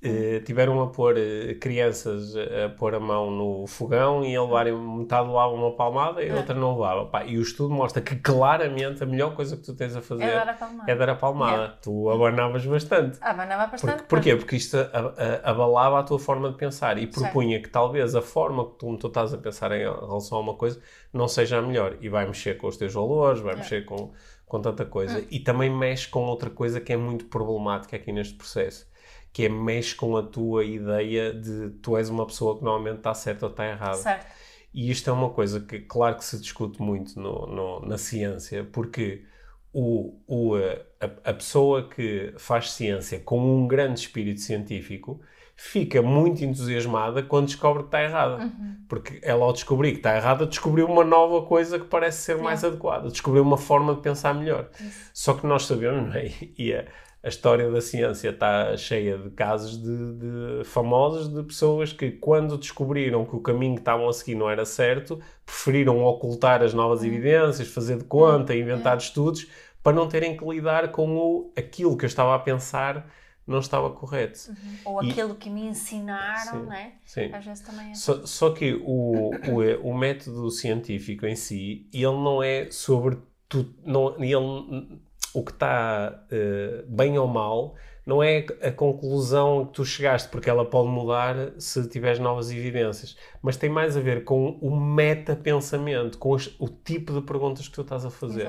[0.00, 4.72] Uh, tiveram a pôr uh, crianças a pôr a mão no fogão e a levarem
[4.72, 7.06] metade levava uma palmada e a outra não levava.
[7.06, 10.22] Pá, e o estudo mostra que claramente a melhor coisa que tu tens a fazer
[10.22, 10.92] é dar a palmada.
[10.92, 11.64] É dar a palmada.
[11.64, 11.68] É.
[11.82, 13.18] Tu abanavas bastante.
[13.20, 14.02] Abanava bastante.
[14.04, 14.36] Por, porquê?
[14.36, 17.64] Porque isto a, a, abalava a tua forma de pensar e propunha certo.
[17.64, 20.80] que talvez a forma que tu, tu estás a pensar em relação a uma coisa
[21.12, 23.56] não seja a melhor e vai mexer com os teus valores, vai é.
[23.56, 24.12] mexer com,
[24.46, 25.26] com tanta coisa hum.
[25.28, 28.86] e também mexe com outra coisa que é muito problemática aqui neste processo
[29.32, 33.14] que é mexe com a tua ideia de tu és uma pessoa que normalmente está
[33.14, 33.96] certa ou está errada.
[33.96, 34.26] Certo.
[34.72, 38.64] E isto é uma coisa que, claro, que se discute muito no, no, na ciência,
[38.64, 39.24] porque
[39.72, 40.56] o, o,
[41.00, 45.20] a, a, pessoa que faz ciência com um grande espírito científico
[45.56, 48.44] fica muito entusiasmada quando descobre que está errada.
[48.44, 48.76] Uhum.
[48.88, 52.62] Porque ela, ao descobrir que está errada, descobriu uma nova coisa que parece ser mais
[52.62, 54.70] adequada, descobriu uma forma de pensar melhor.
[54.78, 55.10] Isso.
[55.12, 56.30] Só que nós sabemos, não é?
[56.56, 56.86] E a,
[57.22, 62.56] a história da ciência está cheia de casos de, de, famosos de pessoas que, quando
[62.56, 67.00] descobriram que o caminho que estavam a seguir não era certo, preferiram ocultar as novas
[67.00, 67.06] uhum.
[67.06, 68.60] evidências, fazer de conta, uhum.
[68.60, 69.48] inventar estudos,
[69.82, 73.10] para não terem que lidar com o, aquilo que eu estava a pensar
[73.44, 74.50] não estava correto.
[74.50, 74.76] Uhum.
[74.84, 76.92] Ou e, aquilo que me ensinaram, sim, né?
[77.04, 77.32] Sim.
[77.32, 77.94] Às vezes também é.
[77.94, 83.16] Só, só que o, o, o método científico em si, ele não é sobre
[83.48, 85.00] tu, não, ele
[85.34, 87.74] o que está uh, bem ou mal
[88.08, 93.18] não é a conclusão que tu chegaste, porque ela pode mudar se tiveres novas evidências,
[93.42, 97.74] mas tem mais a ver com o meta-pensamento, com os, o tipo de perguntas que
[97.74, 98.46] tu estás a fazer.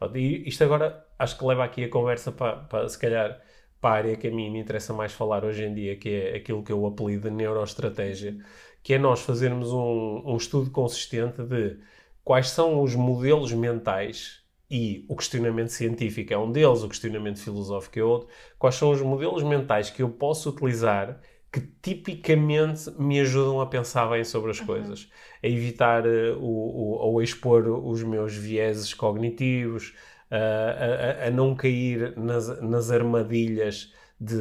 [0.00, 0.16] Exato.
[0.16, 3.40] E isto agora acho que leva aqui a conversa para, para, se calhar,
[3.80, 6.36] para a área que a mim me interessa mais falar hoje em dia, que é
[6.36, 8.36] aquilo que eu apelido de neuroestratégia,
[8.80, 11.78] que é nós fazermos um, um estudo consistente de
[12.22, 14.39] quais são os modelos mentais
[14.70, 18.28] e o questionamento científico é um deles, o questionamento filosófico é outro.
[18.58, 21.20] Quais são os modelos mentais que eu posso utilizar
[21.52, 24.66] que tipicamente me ajudam a pensar bem sobre as uhum.
[24.66, 25.10] coisas,
[25.42, 29.88] a evitar uh, o, o, ou expor os meus vieses cognitivos,
[30.30, 34.36] uh, a, a, não cair nas, nas armadilhas de,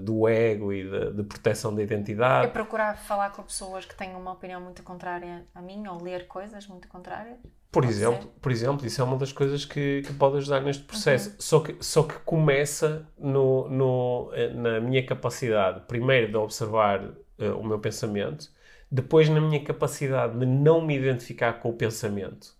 [0.00, 2.46] do ego e de, de, proteção da identidade.
[2.46, 6.26] É procurar falar com pessoas que têm uma opinião muito contrária a mim ou ler
[6.26, 7.38] coisas muito contrárias?
[7.72, 11.30] Por exemplo, por exemplo, isso é uma das coisas que, que pode ajudar neste processo.
[11.30, 11.36] Uhum.
[11.38, 17.58] Só, que, só que começa no, no, eh, na minha capacidade, primeiro, de observar uh,
[17.58, 18.50] o meu pensamento,
[18.90, 22.54] depois na minha capacidade de não me identificar com o pensamento.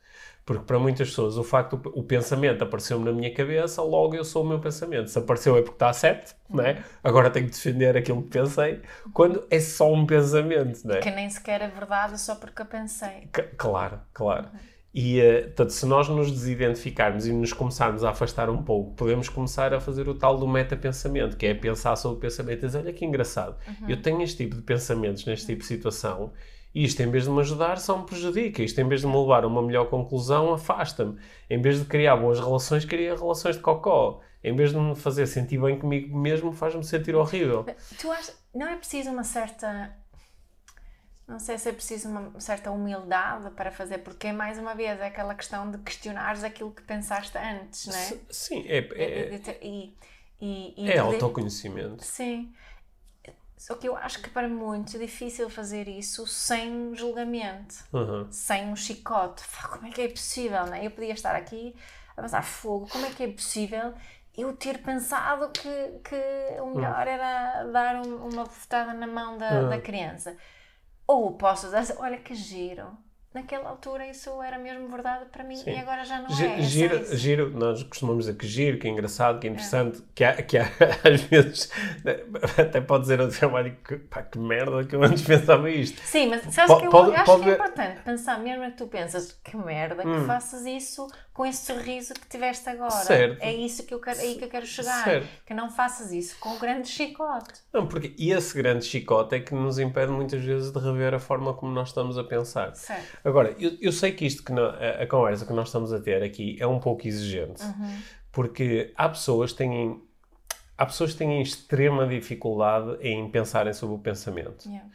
[0.46, 4.42] Porque para muitas pessoas o facto o pensamento apareceu-me na minha cabeça, logo eu sou
[4.42, 5.08] o meu pensamento.
[5.08, 6.56] Se apareceu é porque está certo, uhum.
[6.56, 6.82] não é?
[7.04, 8.80] Agora tenho que defender aquilo que pensei,
[9.12, 11.00] quando é só um pensamento, não é?
[11.00, 13.28] Que nem sequer é verdade só porque eu pensei.
[13.36, 14.48] C claro, claro.
[14.54, 14.72] Uhum.
[14.94, 19.28] E, uh, portanto, se nós nos desidentificarmos e nos começarmos a afastar um pouco, podemos
[19.28, 22.78] começar a fazer o tal do meta-pensamento, que é pensar sobre o pensamento e dizer,
[22.78, 23.88] olha que engraçado, uhum.
[23.88, 26.32] eu tenho este tipo de pensamentos neste tipo de situação
[26.74, 28.62] E isto, em vez de me ajudar, só me prejudica.
[28.62, 31.18] Isto, em vez de me levar a uma melhor conclusão, afasta-me.
[31.48, 34.20] Em vez de criar boas relações, cria relações de cocó.
[34.42, 37.64] Em vez de me fazer sentir bem comigo mesmo, faz-me sentir horrível.
[37.98, 39.94] Tu achas, não é preciso uma certa.
[41.32, 45.06] Não sei se é preciso uma certa humildade para fazer, porque mais uma vez é
[45.06, 48.18] aquela questão de questionares aquilo que pensaste antes, não é?
[48.28, 48.78] Sim, é.
[48.78, 49.96] É, e,
[50.38, 52.04] e, e é autoconhecimento.
[52.04, 52.52] Sim.
[53.56, 58.30] Só que eu acho que para muitos é difícil fazer isso sem julgamento, uhum.
[58.30, 59.42] sem um chicote.
[59.70, 60.84] Como é que é possível, não é?
[60.84, 61.74] Eu podia estar aqui
[62.14, 63.94] a passar fogo, como é que é possível
[64.36, 69.62] eu ter pensado que, que o melhor era dar um, uma bofetada na mão da,
[69.62, 69.68] uhum.
[69.70, 70.36] da criança?
[71.06, 72.86] Ou posso dizer, olha que giro,
[73.34, 75.70] naquela altura isso era mesmo verdade para mim Sim.
[75.70, 76.62] e agora já não G é.
[76.62, 80.02] Giro, é giro, nós costumamos dizer que giro, que é engraçado, que é interessante, é.
[80.14, 80.68] Que, há, que há,
[81.04, 81.70] às vezes
[82.58, 86.00] até pode dizer ao trabalho que, pá, que merda que eu antes pensava isto.
[86.02, 88.86] Sim, mas sabes que eu pode, acho pode que é importante pensar, mesmo que tu
[88.86, 90.20] pensas que merda, hum.
[90.20, 92.90] que faças isso com esse sorriso que tiveste agora.
[92.90, 93.42] Certo.
[93.42, 95.02] É isso que eu quero, é aí que eu quero chegar.
[95.02, 95.28] Certo.
[95.46, 97.60] Que não faças isso com o grande chicote.
[97.72, 101.54] Não, porque esse grande chicote é que nos impede muitas vezes de rever a forma
[101.54, 102.74] como nós estamos a pensar.
[102.76, 103.18] Certo.
[103.24, 106.00] Agora, eu, eu sei que isto, que não, a, a, conversa que nós estamos a
[106.00, 107.98] ter aqui é um pouco exigente, uhum.
[108.30, 110.02] porque há pessoas que têm
[110.76, 114.66] há pessoas que têm extrema dificuldade em pensarem sobre o pensamento.
[114.66, 114.88] Yeah.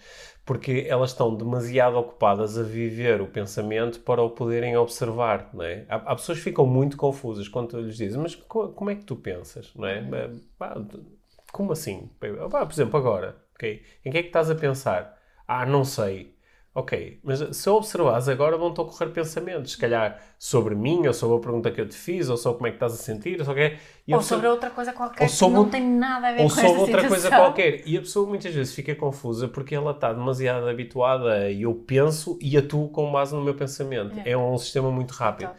[0.47, 5.85] Porque elas estão demasiado ocupadas a viver o pensamento para o poderem observar, não é?
[5.89, 9.03] Há, há pessoas que ficam muito confusas quando lhes dizem, mas co como é que
[9.03, 9.99] tu pensas, não é?
[9.99, 11.05] Uhum.
[11.51, 12.09] Como assim?
[12.17, 13.83] Por exemplo, agora, okay?
[14.05, 15.17] em que é que estás a pensar?
[15.45, 16.36] Ah, não sei.
[16.77, 21.39] Ok, mas se observares agora vão-te ocorrer pensamentos, se calhar sobre mim, ou sobre a
[21.39, 23.79] pergunta que eu te fiz, ou sobre como é que estás a sentir, ou sobre,
[24.11, 26.81] ou sobre outra coisa qualquer que não tem nada a ver ou com Ou sobre
[26.81, 27.81] outra coisa qualquer.
[27.83, 32.37] E a pessoa muitas vezes fica confusa porque ela está demasiado habituada a eu penso
[32.39, 34.15] e atuo com base no meu pensamento.
[34.23, 35.49] É, é um sistema muito rápido.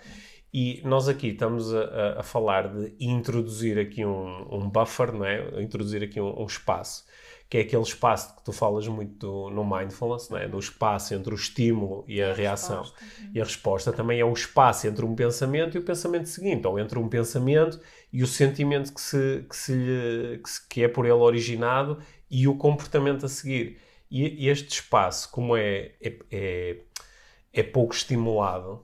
[0.54, 5.60] E nós aqui estamos a, a, falar de introduzir aqui um, um buffer, não é?
[5.60, 7.07] Introduzir aqui um, um espaço
[7.48, 10.46] que é aquele espaço que tu falas muito no mindfulness, né?
[10.46, 12.82] do espaço entre o estímulo e a, a reação.
[12.82, 13.04] Resposta.
[13.04, 13.30] Uhum.
[13.34, 16.78] E a resposta também é o espaço entre um pensamento e o pensamento seguinte, ou
[16.78, 17.80] entre um pensamento
[18.12, 21.98] e o sentimento que, se, que, se, que, se, que é por ele originado
[22.30, 23.78] e o comportamento a seguir.
[24.10, 26.76] E este espaço, como é, é, é,
[27.52, 28.82] é pouco estimulado,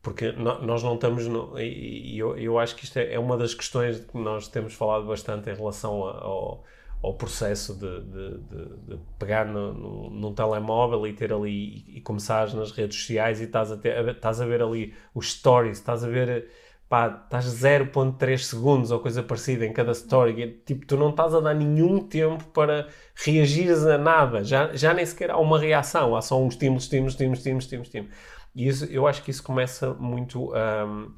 [0.00, 1.26] porque nós não estamos.
[1.26, 4.74] No, e eu, eu acho que isto é, é uma das questões que nós temos
[4.74, 6.64] falado bastante em relação ao
[7.04, 11.98] ao processo de, de, de, de pegar no, no, num telemóvel e ter ali e,
[11.98, 15.78] e começar nas redes sociais e estás a, ter, estás a ver ali os stories,
[15.78, 16.48] estás a ver
[16.88, 21.40] pá, estás 0.3 segundos ou coisa parecida em cada story, tipo, tu não estás a
[21.40, 26.22] dar nenhum tempo para reagir a nada, já, já nem sequer há uma reação, há
[26.22, 28.14] só um estímulo, estímulo, estímulo, estímulo, estímulo, estímulo.
[28.54, 31.12] E isso, eu acho que isso começa muito um,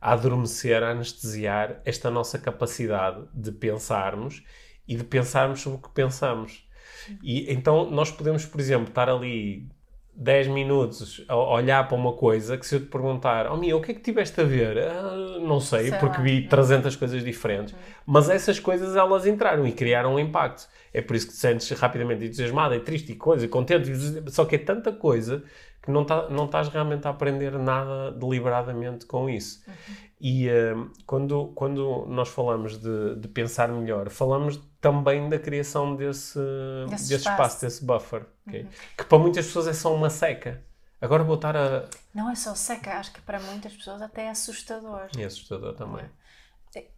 [0.00, 4.44] a adormecer, a anestesiar esta nossa capacidade de pensarmos
[4.86, 6.66] e de pensarmos sobre o que pensamos.
[7.22, 9.68] E então nós podemos, por exemplo, estar ali
[10.14, 13.80] 10 minutos a olhar para uma coisa que se eu te perguntar, oh Mia, o
[13.80, 14.78] que é que tiveste a ver?
[14.78, 16.22] Ah, não sei, sei porque lá.
[16.22, 17.72] vi 300 coisas diferentes.
[17.72, 17.80] Uhum.
[18.06, 20.68] Mas essas coisas elas entraram e criaram um impacto.
[20.92, 23.90] É por isso que te sentes rapidamente entusiasmada e triste e coisa, e contente.
[24.30, 25.42] Só que é tanta coisa
[25.82, 29.64] que não, tá, não estás realmente a aprender nada deliberadamente com isso.
[29.66, 29.94] Uhum.
[30.20, 36.38] E uh, quando, quando nós falamos de, de, pensar melhor, falamos também da criação desse,
[36.90, 37.30] desse, desse espaço.
[37.30, 37.60] espaço.
[37.60, 38.64] desse buffer, okay?
[38.64, 38.70] uhum.
[38.98, 40.62] que para muitas pessoas é só uma seca.
[41.00, 41.88] Agora vou estar a.
[42.12, 45.08] Não é só seca, acho que para muitas pessoas até é assustador.
[45.16, 46.04] É assustador também.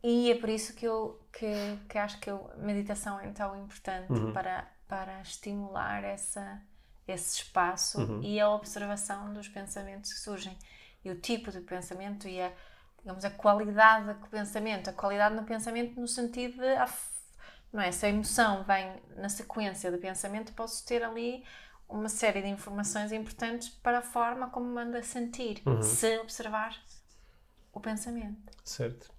[0.03, 4.13] E é por isso que eu que, que acho que a meditação é tão importante
[4.13, 4.33] uhum.
[4.33, 6.61] para, para estimular essa
[7.07, 8.23] esse espaço uhum.
[8.23, 10.57] e a observação dos pensamentos que surgem.
[11.05, 12.51] E o tipo de pensamento e a,
[12.99, 14.89] digamos, a qualidade do pensamento.
[14.89, 16.77] A qualidade no pensamento no sentido de,
[17.75, 17.91] não é?
[17.91, 21.43] Se a emoção vem na sequência do pensamento, posso ter ali
[21.89, 25.83] uma série de informações importantes para a forma como manda sentir, uhum.
[25.83, 26.73] se observar
[27.73, 28.53] o pensamento.
[28.65, 29.13] Certo.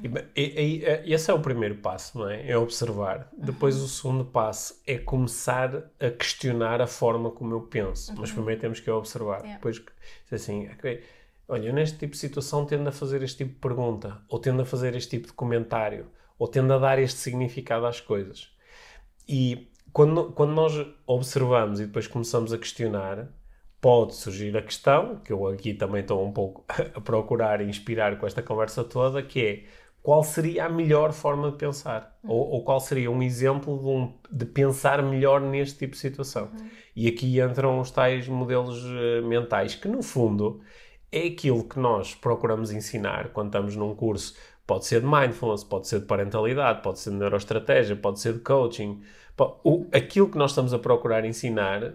[0.00, 0.06] E,
[0.40, 2.48] e, e, esse é o primeiro passo, não é?
[2.48, 3.28] É observar.
[3.32, 3.46] Uhum.
[3.46, 8.12] Depois o segundo passo é começar a questionar a forma como eu penso.
[8.12, 8.18] Uhum.
[8.20, 9.38] Mas primeiro temos que observar.
[9.38, 9.54] Yeah.
[9.54, 9.82] Depois,
[10.30, 11.02] assim, okay,
[11.48, 14.62] olha, eu neste tipo de situação tendo a fazer este tipo de pergunta, ou tendo
[14.62, 16.06] a fazer este tipo de comentário,
[16.38, 18.50] ou tendo a dar este significado às coisas.
[19.28, 23.28] E quando, quando nós observamos e depois começamos a questionar,
[23.80, 28.26] pode surgir a questão, que eu aqui também estou um pouco a procurar inspirar com
[28.26, 29.64] esta conversa toda, que é
[30.02, 32.18] qual seria a melhor forma de pensar?
[32.24, 36.44] Ou, ou, qual seria um exemplo de, um, de, pensar melhor neste tipo de situação?
[36.44, 36.68] Uhum.
[36.96, 40.60] E aqui entram os tais modelos uh, mentais, que no fundo
[41.10, 44.34] é aquilo que nós procuramos ensinar quando estamos num curso.
[44.68, 48.40] Pode ser de mindfulness, pode ser de parentalidade, pode ser de neuroestratégia, pode ser de
[48.40, 49.00] coaching.
[49.64, 51.94] O, aquilo que nós estamos a procurar ensinar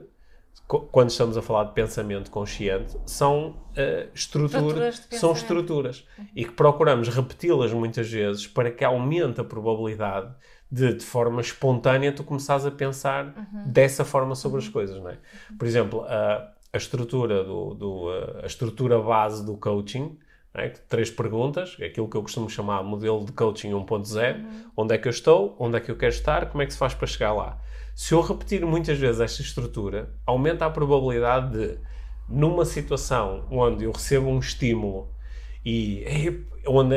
[0.67, 7.09] quando estamos a falar de pensamento consciente, são uh, estruturas, são estruturas e que procuramos
[7.09, 10.33] repeti-las muitas vezes para que aumente a probabilidade
[10.71, 13.63] de, de forma espontânea, tu começares a pensar uhum.
[13.67, 14.65] dessa forma sobre uhum.
[14.65, 15.19] as coisas, não é?
[15.59, 18.09] Por exemplo, a, a estrutura do, do
[18.41, 20.17] a estrutura base do coaching,
[20.55, 20.69] é?
[20.69, 24.71] três perguntas, é aquilo que eu costumo chamar modelo de coaching 1.0, uhum.
[24.77, 26.77] onde é que eu estou, onde é que eu quero estar, como é que se
[26.77, 27.59] faz para chegar lá.
[27.95, 31.77] Se eu repetir muitas vezes esta estrutura, aumenta a probabilidade de,
[32.27, 35.09] numa situação onde eu recebo um estímulo
[35.65, 36.05] e
[36.67, 36.95] onde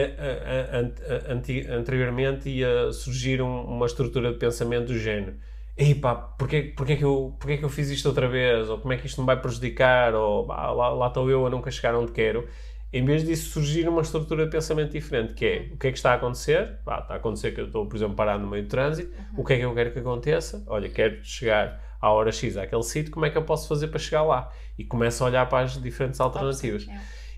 [1.71, 5.37] anteriormente ia surgir uma estrutura de pensamento do género
[5.77, 8.69] ei pá, porquê, porquê, que eu, porquê que eu fiz isto outra vez?
[8.71, 10.15] Ou como é que isto me vai prejudicar?
[10.15, 12.49] Ou lá, lá estou eu a nunca chegar onde quero
[12.93, 15.99] em vez disso surgir uma estrutura de pensamento diferente, que é o que é que
[15.99, 16.79] está a acontecer?
[16.87, 19.41] Ah, está a acontecer que eu estou, por exemplo, parado no meio do trânsito, uhum.
[19.41, 20.63] o que é que eu quero que aconteça?
[20.67, 23.99] Olha, quero chegar à hora X àquele sítio, como é que eu posso fazer para
[23.99, 24.51] chegar lá?
[24.79, 26.87] E começo a olhar para as diferentes alternativas.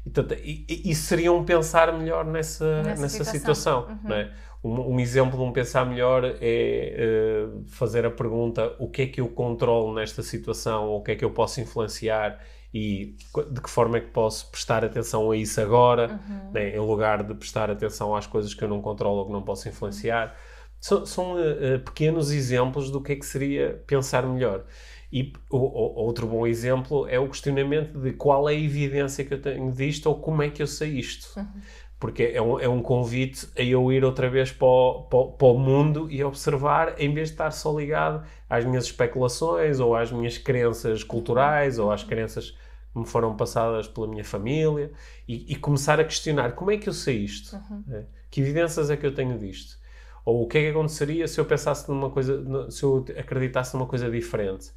[0.04, 3.82] E, portanto, e, e, isso seria um pensar melhor nessa, nessa, nessa situação.
[3.82, 4.08] situação uhum.
[4.08, 4.32] não é?
[4.62, 9.06] um, um, exemplo de um pensar melhor é uh, fazer a pergunta o que é
[9.06, 12.38] que eu controlo nesta situação, ou o que é que eu posso influenciar
[12.72, 13.16] e
[13.50, 16.52] de que forma é que posso prestar atenção a isso agora, uhum.
[16.52, 19.42] né, em lugar de prestar atenção às coisas que eu não controlo ou que não
[19.42, 20.36] posso influenciar.
[20.80, 24.64] São, são uh, pequenos exemplos do que é que seria pensar melhor.
[25.10, 29.32] E o, o, outro bom exemplo é o questionamento de qual é a evidência que
[29.32, 31.38] eu tenho disto ou como é que eu sei isto.
[31.38, 31.46] Uhum.
[31.98, 35.48] Porque é um, é um convite a eu ir outra vez para o, para, para
[35.48, 40.12] o mundo e observar, em vez de estar só ligado às minhas especulações ou às
[40.12, 42.50] minhas crenças culturais ou às crenças
[42.92, 44.92] que me foram passadas pela minha família
[45.26, 47.56] e, e começar a questionar como é que eu sei isto?
[47.56, 47.84] Uhum.
[47.90, 49.76] É, que evidências é que eu tenho disto?
[50.24, 53.86] Ou o que é que aconteceria se eu pensasse numa coisa, se eu acreditasse numa
[53.86, 54.70] coisa diferente?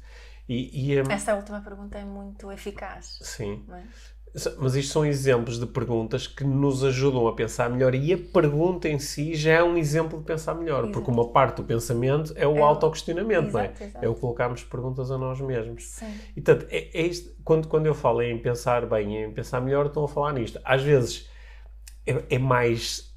[0.48, 3.18] E, e, um, Essa última pergunta é muito eficaz.
[3.22, 3.64] Sim.
[3.70, 3.82] É?
[4.58, 8.88] Mas isto são exemplos de perguntas que nos ajudam a pensar melhor e a pergunta
[8.88, 10.92] em si já é um exemplo de pensar melhor, exato.
[10.92, 13.72] porque uma parte do pensamento é o é autoquestionamento, não é?
[13.78, 14.04] Exato.
[14.04, 15.84] É o colocarmos perguntas a nós mesmos.
[15.84, 16.14] Sim.
[16.34, 19.86] E portanto, é, é isto, quando, quando eu falo em pensar bem, em pensar melhor,
[19.86, 20.58] estou a falar nisto.
[20.64, 21.28] Às vezes
[22.06, 23.12] é, é mais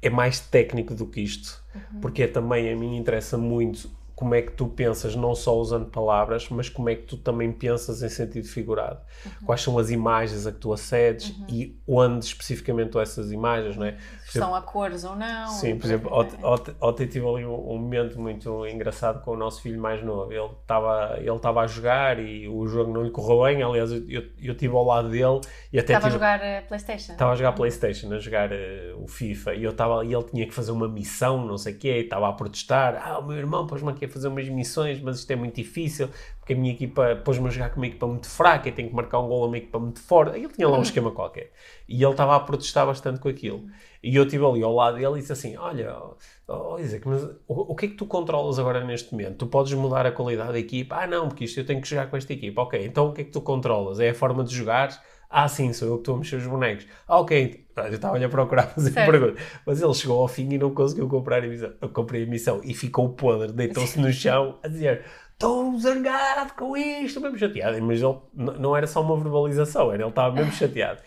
[0.00, 2.00] é mais técnico do que isto, uhum.
[2.00, 5.86] porque é também a mim interessa muito como é que tu pensas, não só usando
[5.90, 8.98] palavras, mas como é que tu também pensas em sentido figurado.
[9.24, 9.46] Uhum.
[9.46, 11.46] Quais são as imagens a que tu acedes uhum.
[11.48, 13.96] e onde especificamente essas imagens, não é?
[14.30, 15.48] São a cores ou não.
[15.48, 16.10] Sim, por exemplo,
[16.80, 20.32] ontem tive ali um, um, momento muito engraçado com o nosso filho mais novo.
[20.32, 23.62] Ele estava ele estava a jogar e o jogo não lhe correu bem.
[23.62, 25.40] Aliás, eu, eu, eu estive ao lado dele
[25.72, 25.94] e até.
[25.94, 27.12] Estava a jogar uh, Playstation.
[27.12, 30.46] Estava a jogar Playstation, a jogar uh, o FIFA e eu estava e ele tinha
[30.46, 33.00] que fazer uma missão, não sei o quê, estava a protestar.
[33.02, 36.08] Ah, o meu irmão pôs-me aqui a fazer umas missões, mas isto é muito difícil
[36.48, 38.94] porque a minha equipa pôs-me a jogar com uma equipa muito fraca e tenho que
[38.94, 40.34] marcar um gol a uma equipa muito forte.
[40.34, 40.82] Ele tinha lá um uhum.
[40.82, 41.52] esquema qualquer.
[41.86, 43.66] E ele estava a protestar bastante com aquilo.
[44.02, 45.96] E eu estive ali ao lado dele e disse assim: Olha,
[46.46, 49.38] oh, Isaac, mas o, o, que é que tu controlas agora neste momento?
[49.38, 50.96] Tu podes mudar a qualidade da equipa?
[50.96, 52.62] Ah, não, porque isto eu tenho que jogar com esta equipa.
[52.62, 53.98] Ok, então o que é que tu controlas?
[53.98, 54.90] É a forma de jogar?
[55.30, 56.86] Ah, sim, sou eu que estou a mexer os bonecos.
[57.06, 57.66] Ah, ok.
[57.76, 59.10] Eu estava a procurar fazer certo.
[59.10, 59.40] pergunta.
[59.66, 61.72] Mas ele chegou ao fim e não conseguiu comprar a missão.
[61.80, 63.52] Eu comprei a missão e ficou podre.
[63.52, 67.80] Deitou-se no chão a dizer: Estou zangado com isto, mesmo chateado.
[67.82, 68.16] Mas ele
[68.58, 71.02] não era só uma verbalização, era ele estava mesmo chateado.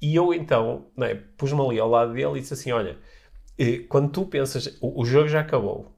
[0.00, 2.98] E eu então é, pus-me ali ao lado dele e disse assim: Olha,
[3.58, 5.92] eh, quando tu pensas, o, o jogo já acabou,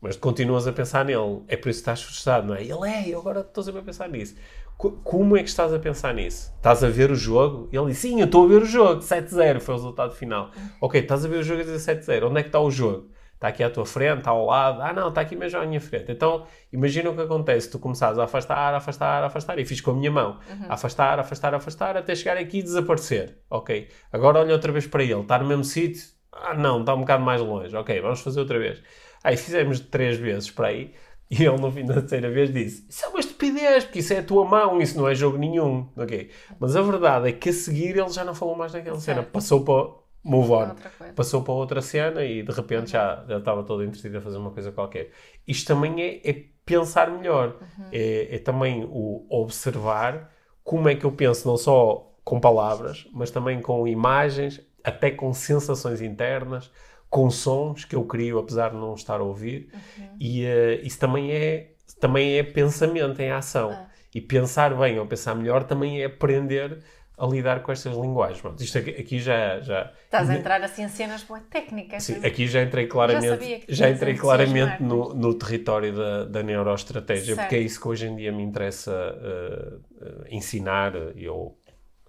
[0.00, 2.62] mas continuas a pensar nele, é por isso que estás frustrado, não é?
[2.62, 4.36] Ele é, eu agora estou sempre a pensar nisso.
[4.76, 6.52] Como é que estás a pensar nisso?
[6.56, 7.68] Estás a ver o jogo?
[7.72, 9.02] Ele disse, sim, eu estou a ver o jogo.
[9.02, 10.52] 7-0 foi o resultado final.
[10.80, 12.28] Ok, estás a ver o jogo e dizer 7-0.
[12.28, 13.08] Onde é que está o jogo?
[13.38, 14.82] Está aqui à tua frente, está ao lado.
[14.82, 16.10] Ah, não, está aqui mesmo à minha frente.
[16.10, 17.70] Então, imagina o que acontece.
[17.70, 19.60] Tu começares a afastar, afastar, afastar.
[19.60, 20.40] E fiz com a minha mão.
[20.50, 20.66] Uhum.
[20.68, 23.38] Afastar, afastar, afastar, até chegar aqui e desaparecer.
[23.48, 23.88] Ok.
[24.12, 25.20] Agora olha outra vez para ele.
[25.20, 26.02] Está no mesmo sítio?
[26.32, 27.76] Ah, não, está um bocado mais longe.
[27.76, 28.82] Ok, vamos fazer outra vez.
[29.22, 30.92] Aí fizemos três vezes para aí.
[31.30, 34.18] E ele, no fim da terceira vez, disse: Isso é uma estupidez, porque isso é
[34.18, 35.86] a tua mão, isso não é jogo nenhum.
[35.96, 36.30] Ok.
[36.58, 39.22] Mas a verdade é que a seguir ele já não falou mais naquela cena.
[39.22, 40.07] Passou para.
[40.28, 40.74] Move on.
[41.14, 42.86] Passou para outra cena e de repente uhum.
[42.86, 45.10] já, já estava todo entretido a fazer uma coisa qualquer.
[45.46, 47.56] Isto também é, é pensar melhor.
[47.60, 47.84] Uhum.
[47.90, 50.30] É, é também o observar
[50.62, 55.32] como é que eu penso, não só com palavras, mas também com imagens, até com
[55.32, 56.70] sensações internas
[57.10, 59.70] com sons que eu crio apesar de não estar a ouvir.
[59.72, 60.16] Uhum.
[60.20, 63.70] E uh, isso também é, também é pensamento em ação.
[63.70, 63.88] Ah.
[64.14, 66.82] E pensar bem ou pensar melhor também é aprender
[67.18, 68.40] a lidar com estas linguagens.
[68.40, 69.92] Pronto, isto aqui, aqui já, já.
[70.04, 72.02] Estás a entrar assim em cenas boas técnicas.
[72.04, 72.26] Sim, é?
[72.28, 76.42] aqui já entrei Já claramente, que já tinhas entrei claramente no, no território da, da
[76.42, 77.38] neuroestratégia, Certo.
[77.40, 81.58] porque é isso que hoje em dia me interessa uh, uh, ensinar, eu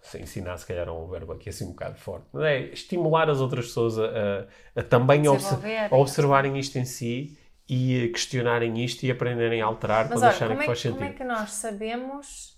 [0.01, 3.30] se ensinar se calhar é um verbo aqui assim um bocado forte, mas é estimular
[3.30, 5.88] as outras pessoas a, a- a também Desenvolverem.
[5.91, 7.38] a observarem isto em si
[7.68, 10.68] e a questionarem isto e aprenderem a alterar Mas quando olha, acharem como é, que
[10.68, 10.95] faz que- sentido.
[10.95, 10.99] Hum.
[10.99, 12.57] como é que nós sabemos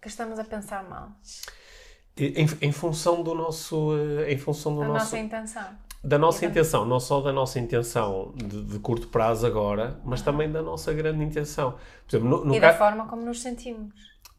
[0.00, 1.10] que estamos a pensar mal?
[2.16, 5.64] Em, em função do nosso, eh, em função do A nosso, nossa intenção.
[6.02, 10.00] da nossa E da- intenção, não só da nossa intenção de, de curto prazo agora,
[10.04, 11.72] mas também da nossa grande intenção.
[12.08, 13.94] Por exemplo, no, no e da forma como nos sentimos.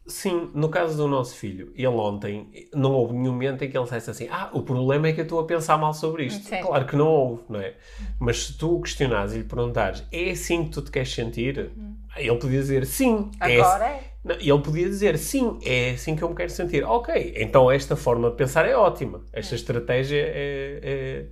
[0.06, 3.84] Sim, no caso do nosso filho, ele ontem, não houve nenhum momento em que ele
[3.84, 6.48] dissesse assim: Ah, o problema é que eu estou a pensar mal sobre isto.
[6.48, 6.60] Sim.
[6.60, 7.76] Claro que não houve, não é?
[8.18, 11.70] Mas se tu o questionares e lhe perguntares: É assim que tu te queres sentir?
[12.16, 13.30] Ele podia dizer: Sim.
[13.40, 13.62] é Uhum.
[13.62, 14.00] Agora é.
[14.00, 16.84] não, e ele podia dizer, sim, é assim que eu me quero sentir.
[16.84, 19.24] Ok, então esta forma de pensar é ótima.
[19.32, 21.26] Esta estratégia é, é,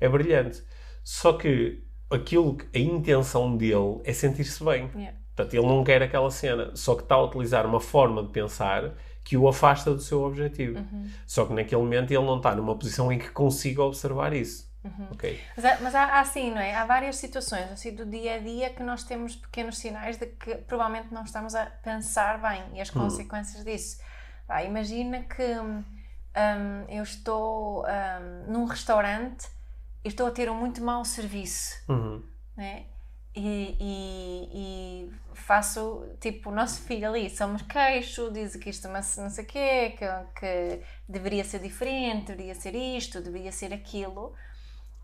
[0.00, 0.62] é brilhante.
[1.04, 4.90] Só que aquilo, que- a intenção dele é sentir-se bem.
[4.94, 5.18] Yeah.
[5.36, 6.70] Portanto, ele não quer aquela cena.
[6.74, 10.78] Só que está a utilizar uma forma de pensar que o afasta do seu objetivo.
[10.78, 11.06] Uhum.
[11.26, 14.69] Só que naquele momento ele não está numa posição em que consiga observar isso.
[14.84, 15.08] Uhum.
[15.12, 15.40] Ok?
[15.56, 16.74] Mas, há, mas há, há assim, não é?
[16.74, 20.54] Há várias situações assim do dia a dia que nós temos pequenos sinais de que
[20.56, 24.00] provavelmente não estamos a pensar bem e as consequências disso.
[24.66, 25.84] Imagina que hum,
[26.88, 29.46] eu estou hum, num restaurante
[30.04, 32.22] e estou a ter um muito mau serviço, Uhum.
[32.56, 32.86] né?
[33.34, 39.16] E, e, e faço tipo o nosso filho ali, somos queixo, diz que isto mas
[39.18, 40.06] não sei o quê, que,
[40.40, 44.34] que deveria ser diferente, deveria ser isto, deveria ser aquilo.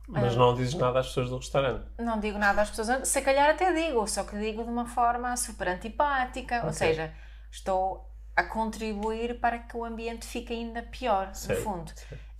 [0.08, 1.84] Mas não dizes nada às pessoas do restaurante.
[1.98, 5.36] Não digo nada às pessoas, se calhar até digo, só que digo de uma forma
[5.36, 6.72] super antipática, ou Ok.
[6.74, 7.12] seja,
[7.50, 11.92] estou a contribuir para que o ambiente fique ainda pior, no fundo.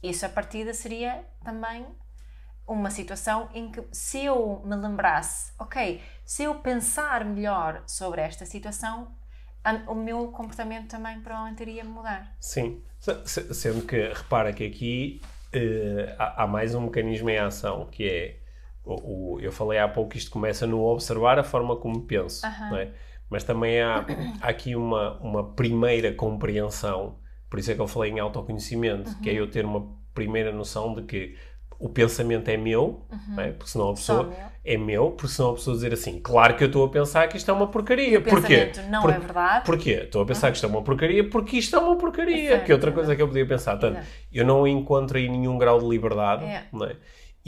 [0.02, 1.86] Isso a partida seria também
[2.66, 8.44] uma situação em que se eu me lembrasse, ok, se eu pensar melhor sobre esta
[8.44, 9.14] situação,
[9.88, 12.36] o meu comportamento também provavelmente iria mudar.
[12.40, 15.20] Sim, Se- se- sendo que repara que aqui
[15.52, 18.40] eh, há, há mais um mecanismo em ação que é
[18.84, 22.42] o, o- eu falei há pouco que isto começa no observar a forma como penso,
[22.70, 22.92] não é?
[23.28, 24.06] mas também há,
[24.40, 27.18] há aqui uma, uma primeira compreensão,
[27.50, 29.38] por isso é que eu falei em autoconhecimento, que é Uhum.
[29.38, 31.36] eu ter uma primeira noção de que
[31.78, 33.52] o pensamento é meu, não é?
[33.52, 34.28] porque senão a pessoa Uhum.
[34.30, 34.38] meu.
[34.64, 37.36] é meu, porque senão a pessoa dizer assim, claro que eu estou a pensar que
[37.36, 38.20] isto é uma porcaria.
[38.20, 38.72] Porquê?
[38.90, 39.64] não Por- é verdade.
[39.66, 39.90] Porquê?
[40.04, 42.48] Estou a pensar que isto é uma porcaria porque isto é uma porcaria.
[42.50, 43.16] Certo, que outra coisa exato.
[43.16, 43.72] que eu podia pensar.
[43.72, 44.08] Portanto, Exato.
[44.32, 46.64] eu não encontro aí nenhum grau de liberdade, É.
[46.72, 46.96] não é?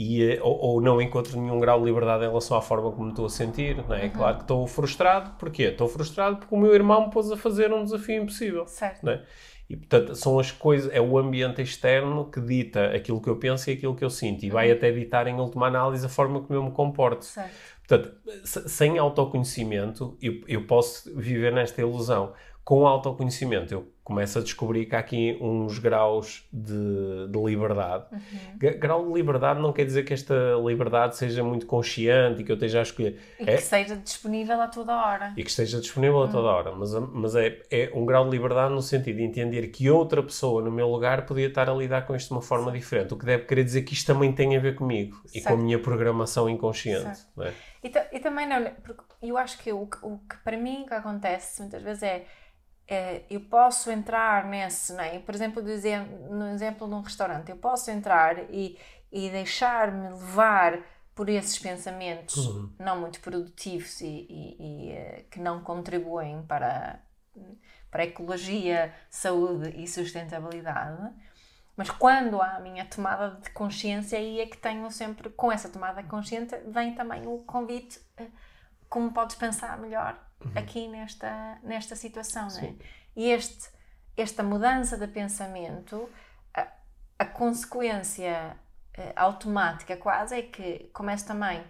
[0.01, 3.03] E, eh, ou, ou não encontro nenhum grau de liberdade em relação à forma como
[3.05, 3.93] me estou a sentir, não Uhum.
[3.95, 4.07] é?
[4.07, 5.31] Claro que estou frustrado.
[5.37, 5.63] Porquê?
[5.63, 9.03] Estou frustrado porque o meu irmão me pôs a fazer um desafio impossível, Certo.
[9.05, 9.21] não é?
[9.69, 13.69] E, portanto, são as coisas, é o ambiente externo que dita aquilo que eu penso
[13.69, 14.43] e aquilo que eu sinto.
[14.43, 14.53] E Uhum.
[14.53, 17.23] vai até ditar, em última análise, a forma como eu me comporto.
[17.25, 17.51] Certo.
[17.87, 22.33] Portanto, se- sem autoconhecimento, eu, eu posso viver nesta ilusão.
[22.63, 28.05] Com autoconhecimento, eu começo a descobrir que há aqui uns graus de, de liberdade.
[28.11, 28.57] Uhum.
[28.57, 30.33] Gra- Grau de liberdade não quer dizer que esta
[30.65, 33.19] liberdade seja muito consciente e que eu esteja a escolher.
[33.39, 35.31] E É, que seja disponível a toda hora.
[35.37, 36.51] e que esteja disponível a toda Hum.
[36.51, 36.71] hora.
[36.75, 40.61] Mas, mas é, é um grau de liberdade no sentido de entender que outra pessoa
[40.63, 43.13] no meu lugar podia estar a lidar com isto de uma forma diferente.
[43.13, 45.51] O que deve querer dizer que isto também tem a ver comigo e com a
[45.51, 45.57] Certo.
[45.63, 47.15] minha programação inconsciente.
[47.19, 47.41] Certo.
[47.43, 47.53] é?
[47.83, 50.93] E, e também não, porque eu acho que o, que- o que para mim que
[50.95, 52.25] acontece muitas vezes é,
[53.29, 55.19] eu posso entrar nesse, não é?
[55.19, 58.77] por exemplo, no exemplo de um restaurante, eu posso entrar e,
[59.11, 60.79] e deixar-me levar
[61.15, 62.69] por esses pensamentos Uhum.
[62.79, 66.99] não muito produtivos e, e- e, eh, que não contribuem para,
[67.91, 71.13] para a ecologia, saúde e sustentabilidade.
[71.75, 75.69] Mas quando há a minha tomada de consciência, aí é que tenho sempre, com essa
[75.69, 78.27] tomada de consciência, vem também o convite, eh,
[78.89, 80.17] como podes pensar melhor
[80.55, 82.73] aqui nesta, nesta situação, não é?
[83.15, 83.69] E este,
[84.15, 86.09] esta mudança de pensamento,
[86.55, 86.67] a,
[87.19, 88.55] a consequência
[88.93, 91.63] eh, automática quase é que começo também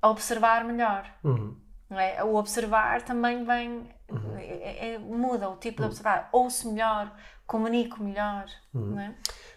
[0.00, 1.10] a observar melhor.
[1.22, 1.56] Uhum.
[1.90, 2.22] não é?
[2.24, 3.88] O observar também vem,
[4.38, 6.28] é- é- muda o tipo de observar.
[6.32, 7.14] Ouço melhor,
[7.46, 9.14] comunico melhor, não é?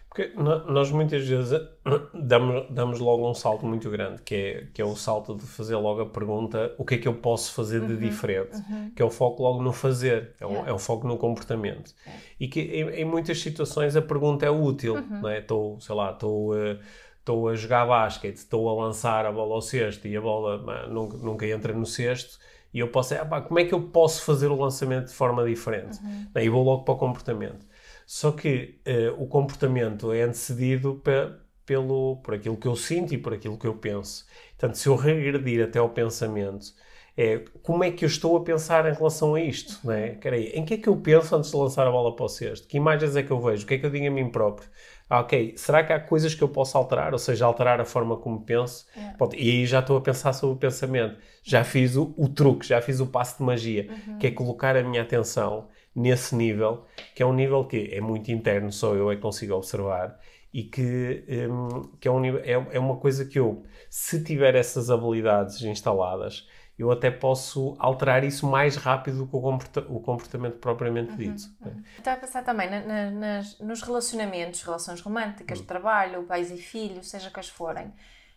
[0.08, 1.68] Porque nós muitas vezes eh,
[2.14, 5.76] damos, damos logo um salto muito grande, que é, que é o salto de fazer
[5.76, 8.56] logo a pergunta o que é que eu posso fazer de diferente,
[8.96, 10.70] que é o foco logo no fazer, é o, Yeah.
[10.70, 11.94] é o foco no comportamento.
[12.40, 15.38] E que em, em muitas situações a pergunta é útil, não é?
[15.40, 16.56] Estou, sei lá, estou...
[16.56, 16.78] eh,
[17.20, 21.18] estou a jogar basquete, estou a lançar a bola ao cesto e a bola nunca,
[21.18, 22.38] nunca entra no cesto,
[22.72, 25.44] e eu posso dizer, ah, como é que eu posso fazer o lançamento de forma
[25.44, 25.98] diferente?
[26.02, 26.26] Uhum.
[26.34, 27.66] E vou logo para o comportamento.
[28.10, 31.30] Só que uh, o comportamento é antecedido pe
[31.66, 34.24] pelo, por aquilo que eu sinto e por aquilo que eu penso.
[34.56, 36.72] Portanto, se eu regredir até ao pensamento,
[37.14, 40.12] é como é que eu estou a pensar em relação a isto, não é?
[40.12, 42.66] Peraí, em que é que eu penso antes de lançar a bola para o cesto?
[42.66, 43.64] Que imagens é que eu vejo?
[43.64, 44.66] O que é que eu digo a mim próprio?
[45.10, 47.12] Ah, ok, será que há coisas que eu posso alterar?
[47.12, 48.86] Ou seja, alterar a forma como penso?
[48.96, 49.36] É.
[49.36, 51.18] E aí já estou a pensar sobre o pensamento.
[51.42, 54.18] Já fiz o, o truque, já fiz o passo de magia, uhum.
[54.18, 55.68] que é colocar a minha atenção
[55.98, 56.84] nesse nível,
[57.14, 60.18] que é um nível que é muito interno, só eu é que consigo observar,
[60.52, 64.90] e que, um, que é, um, é, é uma coisa que eu, se tiver essas
[64.90, 70.58] habilidades instaladas, eu até posso alterar isso mais rápido do que o, comporta o comportamento
[70.58, 71.42] propriamente uhum, dito.
[71.60, 71.82] Uhum.
[71.98, 75.66] Estava a pensar também na, na, nas, nos relacionamentos, relações românticas, uhum.
[75.66, 77.92] trabalho, pais e filhos, seja quais forem.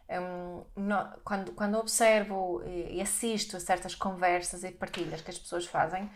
[0.10, 5.66] Um, no, quando, quando observo e assisto a certas conversas e partilhas que as pessoas
[5.66, 6.10] fazem,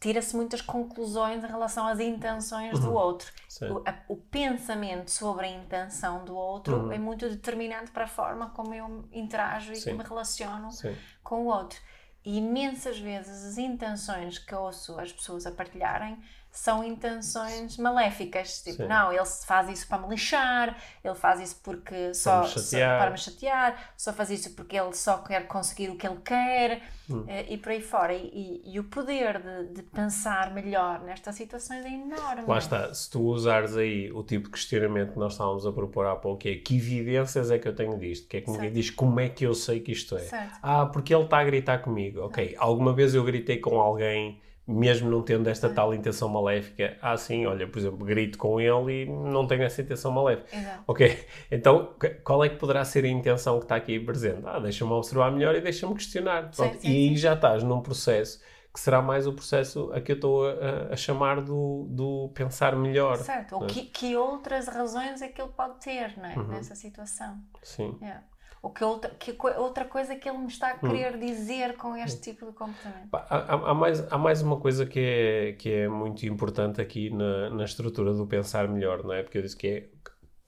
[0.00, 2.80] tira-se muitas conclusões em relação às intenções uhum.
[2.80, 3.32] do outro.
[3.62, 6.92] O, a, o, pensamento sobre a intenção do outro uhum.
[6.92, 10.96] é muito determinante para a forma como eu interajo e me relaciono Sim.
[11.22, 11.80] com o outro.
[12.24, 18.62] E imensas vezes as intenções que ouço as pessoas a partilharem são intenções maléficas.
[18.62, 18.88] Tipo, Sim.
[18.88, 23.10] não, ele faz isso para me lixar, ele faz isso porque só, me só, para
[23.10, 27.24] me chatear, só faz isso porque ele só quer conseguir o que ele quer hum.
[27.28, 28.12] Eh, e por aí fora.
[28.14, 32.44] E, e, e o poder de, de, pensar melhor nestas situações é enorme.
[32.46, 36.06] Lá está, se tu usares aí o tipo de questionamento que nós estávamos a propor
[36.06, 38.26] há pouco, que é que evidências é que eu tenho disto?
[38.28, 40.20] Que é que ninguém diz como é que eu sei que isto é?
[40.20, 40.58] Certo.
[40.62, 42.20] Ah, porque ele está a gritar comigo.
[42.22, 47.16] Ok, alguma vez eu gritei com alguém mesmo não tendo esta tal intenção maléfica, ah,
[47.16, 50.54] sim, olha, por exemplo, grito com ele e não tenho essa intenção maléfica.
[50.54, 50.84] Exato.
[50.86, 54.42] Ok, então qual é que poderá ser a intenção que está aqui presente?
[54.44, 56.52] Ah, deixa-me observar melhor e deixa-me questionar.
[56.52, 57.16] Sim, sim, e aí sim.
[57.16, 58.40] já estás num processo
[58.72, 62.76] que será mais o processo a que eu estou a, a chamar do, do pensar
[62.76, 63.16] melhor.
[63.16, 63.66] Certo, ou é?
[63.66, 66.36] que, que, outras razões é que ele pode ter não é?
[66.36, 66.46] Uhum.
[66.48, 67.38] nessa situação.
[67.62, 67.96] Sim.
[68.02, 68.22] Yeah
[68.62, 70.90] ou que outra, que outra coisa que ele me está a hum.
[70.90, 71.20] querer hum.
[71.20, 73.08] dizer com este tipo de comportamento.
[73.12, 77.50] Há, há, mais, há mais uma coisa que é, que é muito importante aqui na,
[77.50, 79.22] na estrutura do pensar melhor, não é?
[79.22, 79.88] Porque eu disse que é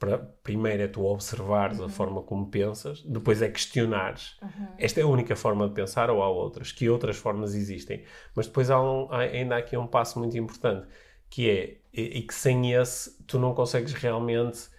[0.01, 1.85] para, primeiro é tu observares uhum.
[1.85, 4.39] a forma como pensas, depois é questionares.
[4.43, 4.69] Uhum.
[4.79, 6.73] Esta é a única forma de pensar ou há outras?
[6.73, 8.03] Que outras formas existem?
[8.35, 10.89] Mas depois há, um, há ainda há aqui um passo muito importante,
[11.29, 14.71] que é, e, e que sem esse tu não consegues realmente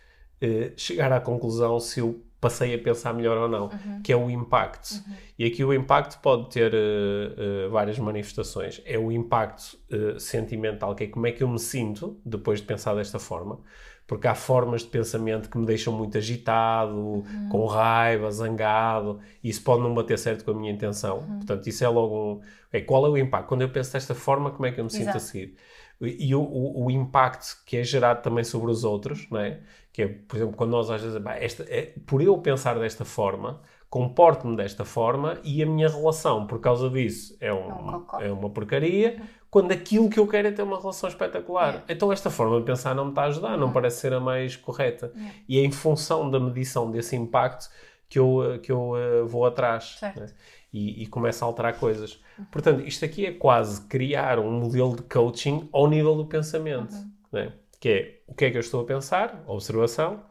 [0.42, 4.02] eh, chegar à conclusão se o passei a pensar melhor ou não, uhum.
[4.04, 4.94] que é o impacto.
[4.94, 5.14] Uhum.
[5.38, 8.82] E aqui o impacto pode ter uh, uh, várias manifestações.
[8.84, 12.66] É o impacto uh, sentimental, que é como é que eu me sinto depois de
[12.66, 13.60] pensar desta forma.
[14.08, 17.49] Porque há formas de pensamento que me deixam muito agitado, uhum.
[17.49, 21.20] com raiva, zangado, e isso pode não bater certo com a minha intenção.
[21.20, 21.38] Uhum.
[21.38, 22.41] Portanto, isso é logo um.
[22.74, 23.47] É, qual é o impacto?
[23.47, 25.18] Quando eu penso desta forma, como é que eu me sinto Exato.
[25.18, 25.56] a seguir?
[26.02, 29.60] E o, o, o, impacto que é gerado também sobre os outros, não é?
[29.93, 33.06] Que é, por exemplo, quando nós às vezes, bah, esta, é, por eu pensar desta
[33.06, 33.62] forma,
[33.92, 38.50] comporto-me desta forma e a minha relação, por causa disso, é, um, é, é uma
[38.50, 41.84] porcaria, quando aquilo que eu quero é ter uma relação espetacular.
[41.88, 41.94] É.
[41.94, 44.20] Então esta forma de pensar não me está a ajudar, não, não parece ser a
[44.22, 45.12] mais correta.
[45.14, 45.32] É.
[45.48, 47.70] E é em função da medição desse impacto
[48.08, 49.98] que eu, que eu uh, vou atrás.
[50.02, 50.28] Né?
[50.72, 52.22] E, e começo a alterar coisas.
[52.39, 52.46] Uhum.
[52.46, 56.94] Portanto, isto aqui é quase criar um modelo de coaching ao nível do pensamento.
[56.96, 57.12] Uhum.
[57.34, 57.54] Né?
[57.82, 60.24] que é o que é que eu estou a pensar, observação,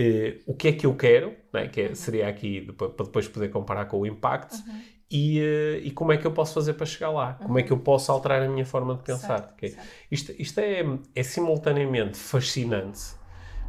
[0.00, 1.68] eh, o que é que eu quero, né?
[1.68, 4.80] que é, seria aqui para depois poder comparar com o impacto, uhum.
[5.10, 7.46] e, eh, e como é que eu posso fazer para chegar lá, uhum.
[7.46, 7.82] como é que eu uhum.
[7.82, 9.38] posso alterar a minha forma de pensar.
[9.38, 9.68] Certo, okay?
[9.68, 9.88] certo.
[10.10, 10.82] Isto, isto é,
[11.14, 13.14] é simultaneamente fascinante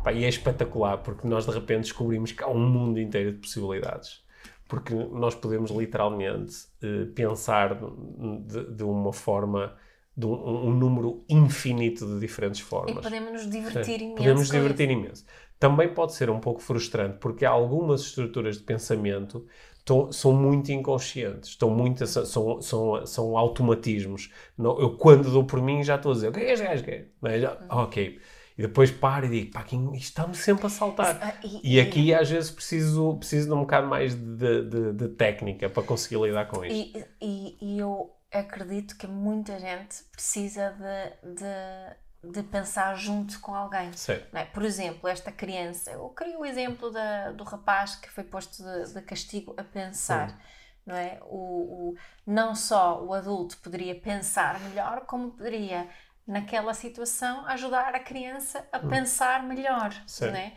[0.06, 3.40] pá, e é espetacular, porque nós de repente descobrimos que há um mundo inteiro de
[3.40, 4.24] possibilidades.
[4.70, 9.76] Porque nós podemos literalmente uh, pensar de, de uma forma
[10.16, 12.96] de um, um, número infinito de diferentes formas.
[12.96, 14.16] E podemos nos divertir imenso.
[14.16, 15.26] Podemos nos divertir imenso.
[15.62, 19.46] Também pode ser um pouco frustrante, porque algumas estruturas de pensamento
[19.78, 24.32] estão, são muito inconscientes, estão muito, são, são, são automatismos.
[24.58, 26.66] Não, eu, quando dou por mim, já estou a dizer: o que é que este
[26.66, 27.12] gajo quer?
[27.26, 27.40] É?
[27.40, 27.68] Já, uhum.
[27.70, 28.20] Ok.
[28.58, 31.20] E depois paro e digo: pá, isto está-me sempre a saltar.
[31.22, 35.10] Ah, e, e, aqui, às vezes, preciso, preciso de um bocado mais de, de, de
[35.10, 36.98] técnica para conseguir lidar com isto.
[36.98, 43.56] E, e, e eu acredito que muita gente precisa de, de, de pensar junto com
[43.56, 43.90] alguém.
[44.34, 44.46] É?
[44.46, 48.94] Por exemplo, esta criança, eu queria o exemplo da, do rapaz que foi posto de,
[48.94, 50.30] de castigo a pensar.
[50.30, 50.36] Sim.
[50.86, 51.20] Não, é?
[51.24, 51.38] O,
[51.92, 51.96] o,
[52.26, 55.88] não só o adulto poderia pensar melhor, como poderia,
[56.26, 58.90] naquela situação, ajudar a criança a hum.
[58.90, 59.92] pensar melhor.
[60.22, 60.54] Não é?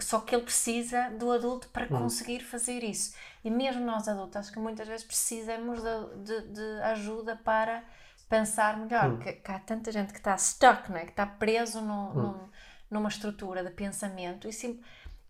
[0.00, 1.88] só que ele precisa do adulto para hum.
[2.02, 3.14] conseguir fazer isso.
[3.44, 7.84] E mesmo nós adultos, acho que muitas vezes precisamos de, de, de ajuda para
[8.28, 9.10] pensar melhor.
[9.10, 9.18] Hum.
[9.18, 11.04] Que, que, há tanta gente que está stuck, né?
[11.04, 12.14] que está preso no, hum.
[12.14, 12.48] num,
[12.90, 14.80] numa estrutura de pensamento e, sim,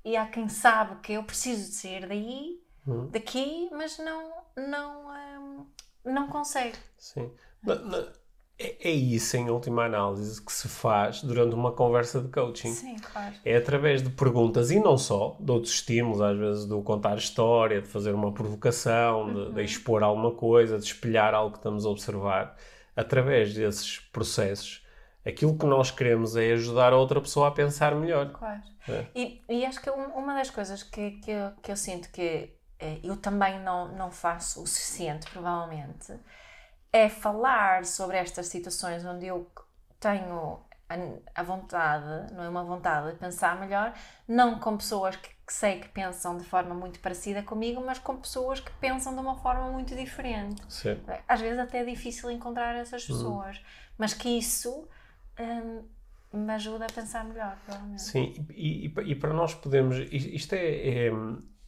[0.05, 3.09] e há quem sabe que eu preciso de sair daí, hum.
[3.11, 5.67] daqui, mas não, não, hum,
[6.05, 6.79] não consegue.
[6.97, 7.31] Sim.
[7.63, 8.13] Na, na,
[8.61, 12.73] é, é, isso, em última análise, que se faz durante uma conversa de coaching.
[12.73, 13.33] Sim, claro.
[13.45, 17.81] É através de perguntas e não só, de outros estímulos, às vezes do contar história,
[17.81, 19.51] de fazer uma provocação, uhum.
[19.51, 22.57] de, de, expor alguma coisa, de espelhar algo que estamos a observar.
[22.99, 24.87] Através desses processos,
[25.25, 28.33] aquilo que nós queremos é ajudar a outra pessoa a pensar melhor.
[28.33, 28.63] Claro.
[28.89, 29.07] É.
[29.15, 32.99] E, e, acho que uma das coisas que, que, eu, que eu sinto que eh,
[33.05, 36.19] eu também não, não faço o suficiente, provavelmente
[36.93, 39.51] é falar sobre estas situações onde eu
[40.01, 40.65] tenho
[41.35, 43.93] a, vontade, não é uma vontade de pensar melhor,
[44.27, 48.15] não com pessoas que, que, sei que pensam de forma muito parecida comigo, mas com
[48.19, 50.61] pessoas que pensam de uma forma muito diferente.
[50.69, 51.01] Sim.
[51.27, 53.17] Às vezes até é difícil encontrar essas uhum.
[53.17, 53.61] pessoas,
[53.97, 54.87] mas que isso
[55.41, 55.83] hum,
[56.35, 58.03] me ajuda a pensar melhor, provavelmente.
[58.03, 59.97] Sim, e, e, e para nós podemos.
[60.13, 61.11] Isto é, é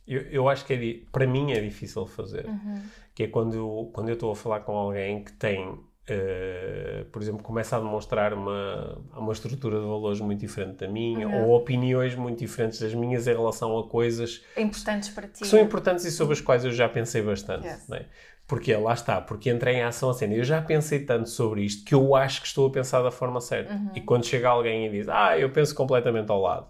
[0.06, 2.44] eu, eu acho que é, para mim é difícil fazer.
[2.44, 2.82] Uhum.
[3.14, 5.80] Que é quando eu, quando eu estou a falar com alguém que tem,
[6.12, 11.28] uh, por exemplo, começa a demonstrar uma, uma estrutura de valores muito diferente da minha,
[11.28, 11.48] uhum.
[11.48, 15.40] ou opiniões muito diferentes das minhas em relação a coisas importantes para ti.
[15.40, 17.66] Que são importantes e sobre as quais eu já pensei bastante.
[17.66, 17.88] Yes.
[17.88, 18.06] Né?
[18.46, 20.34] Porque lá está, porque entrei em ação a cena.
[20.34, 23.40] Eu já pensei tanto sobre isto que eu acho que estou a pensar da forma
[23.40, 23.72] certa.
[23.72, 23.90] Uhum.
[23.94, 26.66] E quando chega alguém e diz, ah, eu penso completamente ao lado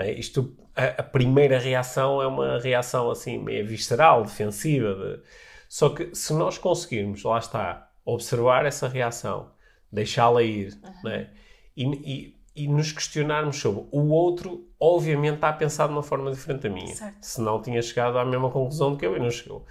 [0.00, 0.12] é?
[0.12, 4.94] Isto, a, a, primeira reação é uma reação assim meio visceral, defensiva.
[4.94, 5.22] De...
[5.68, 9.50] Só que se nós conseguirmos, lá está, observar essa reação,
[9.90, 11.10] deixá-la ir, uhum.
[11.10, 11.30] é?
[11.76, 16.30] e, e, e, nos questionarmos sobre o outro, obviamente está a pensar de uma forma
[16.30, 16.94] diferente da minha.
[16.94, 17.16] Certo.
[17.20, 19.64] Se não tinha chegado à mesma conclusão do que eu e não chegou.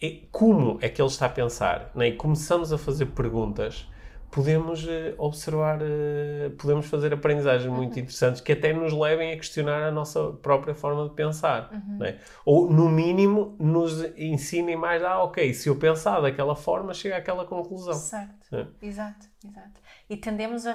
[0.00, 1.90] E como é que ele está a pensar?
[1.96, 2.08] É?
[2.08, 3.86] E começamos a fazer perguntas
[4.30, 8.00] podemos uh, observar, uh, podemos fazer aprendizagens muito uhum.
[8.00, 11.72] interessantes que até nos levem a questionar a nossa própria forma de pensar.
[11.72, 12.04] Uhum.
[12.04, 12.18] É?
[12.44, 17.44] Ou, no mínimo, nos ensinem mais, ah, ok, se eu pensar daquela forma, chega àquela
[17.46, 17.94] conclusão.
[17.94, 18.66] Certo, é?
[18.82, 19.80] exato, exato.
[20.08, 20.74] E tendemos a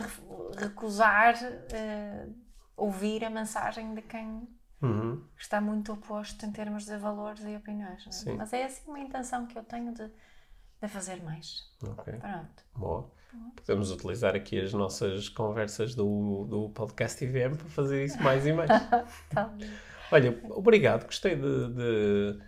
[0.58, 2.34] recusar uh,
[2.76, 4.48] ouvir a mensagem de quem
[4.82, 5.24] uhum.
[5.38, 8.26] está muito oposto em termos de valores e opiniões.
[8.26, 8.34] É?
[8.34, 10.10] Mas é assim uma intenção que eu tenho de,
[10.82, 11.70] de fazer mais.
[11.84, 12.14] Ok.
[12.14, 12.64] Pronto.
[12.76, 13.21] Boa.
[13.56, 18.52] Podemos utilizar aqui as nossas conversas do, do podcast IVM para fazer isso mais e
[18.52, 18.70] mais.
[19.30, 19.54] tá.
[20.12, 21.74] Olha, obrigado, gostei de.
[21.74, 22.40] de...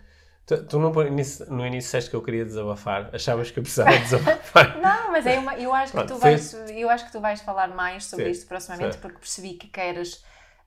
[0.44, 3.96] Tu, tu no, início, no início disseste que eu queria desabafar, achavas que eu precisava
[3.96, 4.76] desabafar?
[4.82, 7.68] Não, mas é uma, eu, acho que tu vais, eu acho que tu vais falar
[7.68, 9.00] mais sobre Sim, isto proximamente, certo.
[9.00, 10.22] porque percebi que queres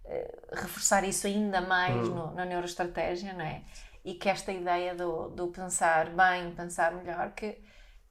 [0.06, 2.16] uh, reforçar isso ainda mais hum.
[2.16, 3.62] no, na neuroestratégia, não é?
[4.04, 7.60] E que esta ideia do, do pensar bem, pensar melhor, que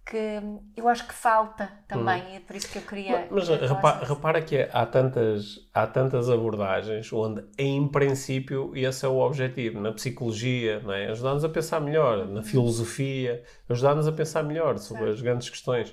[0.06, 0.40] que
[0.76, 2.36] eu acho que falta também, hum.
[2.36, 3.26] é por isso que eu queria.
[3.28, 9.08] Mas, mas repara, repara, que há tantas, há tantas abordagens onde, em princípio, esse é
[9.08, 9.80] o objetivo.
[9.80, 11.10] Na psicologia, não é?
[11.10, 12.42] ajudar-nos a pensar melhor, na uhum.
[12.44, 15.92] filosofia, ajudar-nos a pensar melhor sobre as grandes questões.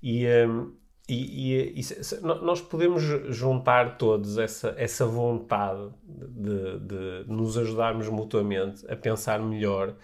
[0.00, 0.72] E, um,
[1.08, 8.08] e, e, e se, nós podemos juntar todos essa, essa vontade de, de nos ajudarmos
[8.08, 9.96] mutuamente a pensar melhor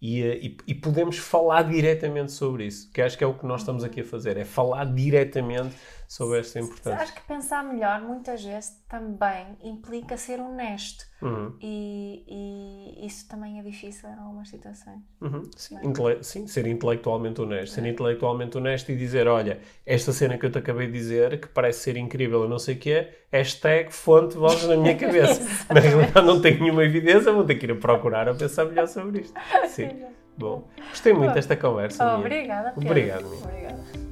[0.00, 3.46] e, eh, e, e, podemos falar diretamente sobre isso, que acho que é o que
[3.46, 5.74] nós estamos aqui a fazer, é falar diretamente
[6.10, 7.00] sobre esta importância.
[7.00, 11.56] Acho que pensar melhor muitas vezes também implica ser honesto uhum.
[11.62, 14.98] e, e, isso também é difícil em algumas situações.
[15.20, 15.48] Uhum.
[15.56, 16.22] Sim, é?
[16.24, 17.74] sim, ser intelectualmente honesto.
[17.74, 17.90] Ser é.
[17.90, 21.78] intelectualmente honesto e dizer, olha, esta cena que eu te acabei de dizer, que parece
[21.78, 25.40] ser incrível, eu não sei o que é, hashtag fonte vozes na minha cabeça.
[25.72, 28.88] Na realidade não tenho nenhuma evidência, vou ter que ir a procurar a pensar melhor
[28.88, 29.40] sobre isto.
[29.70, 30.06] Sim.
[30.36, 32.16] Bom, gostei muito desta conversa.
[32.16, 32.90] Oh, obrigada, Pedro.
[32.90, 33.26] Obrigado.
[33.26, 34.09] Obrigada.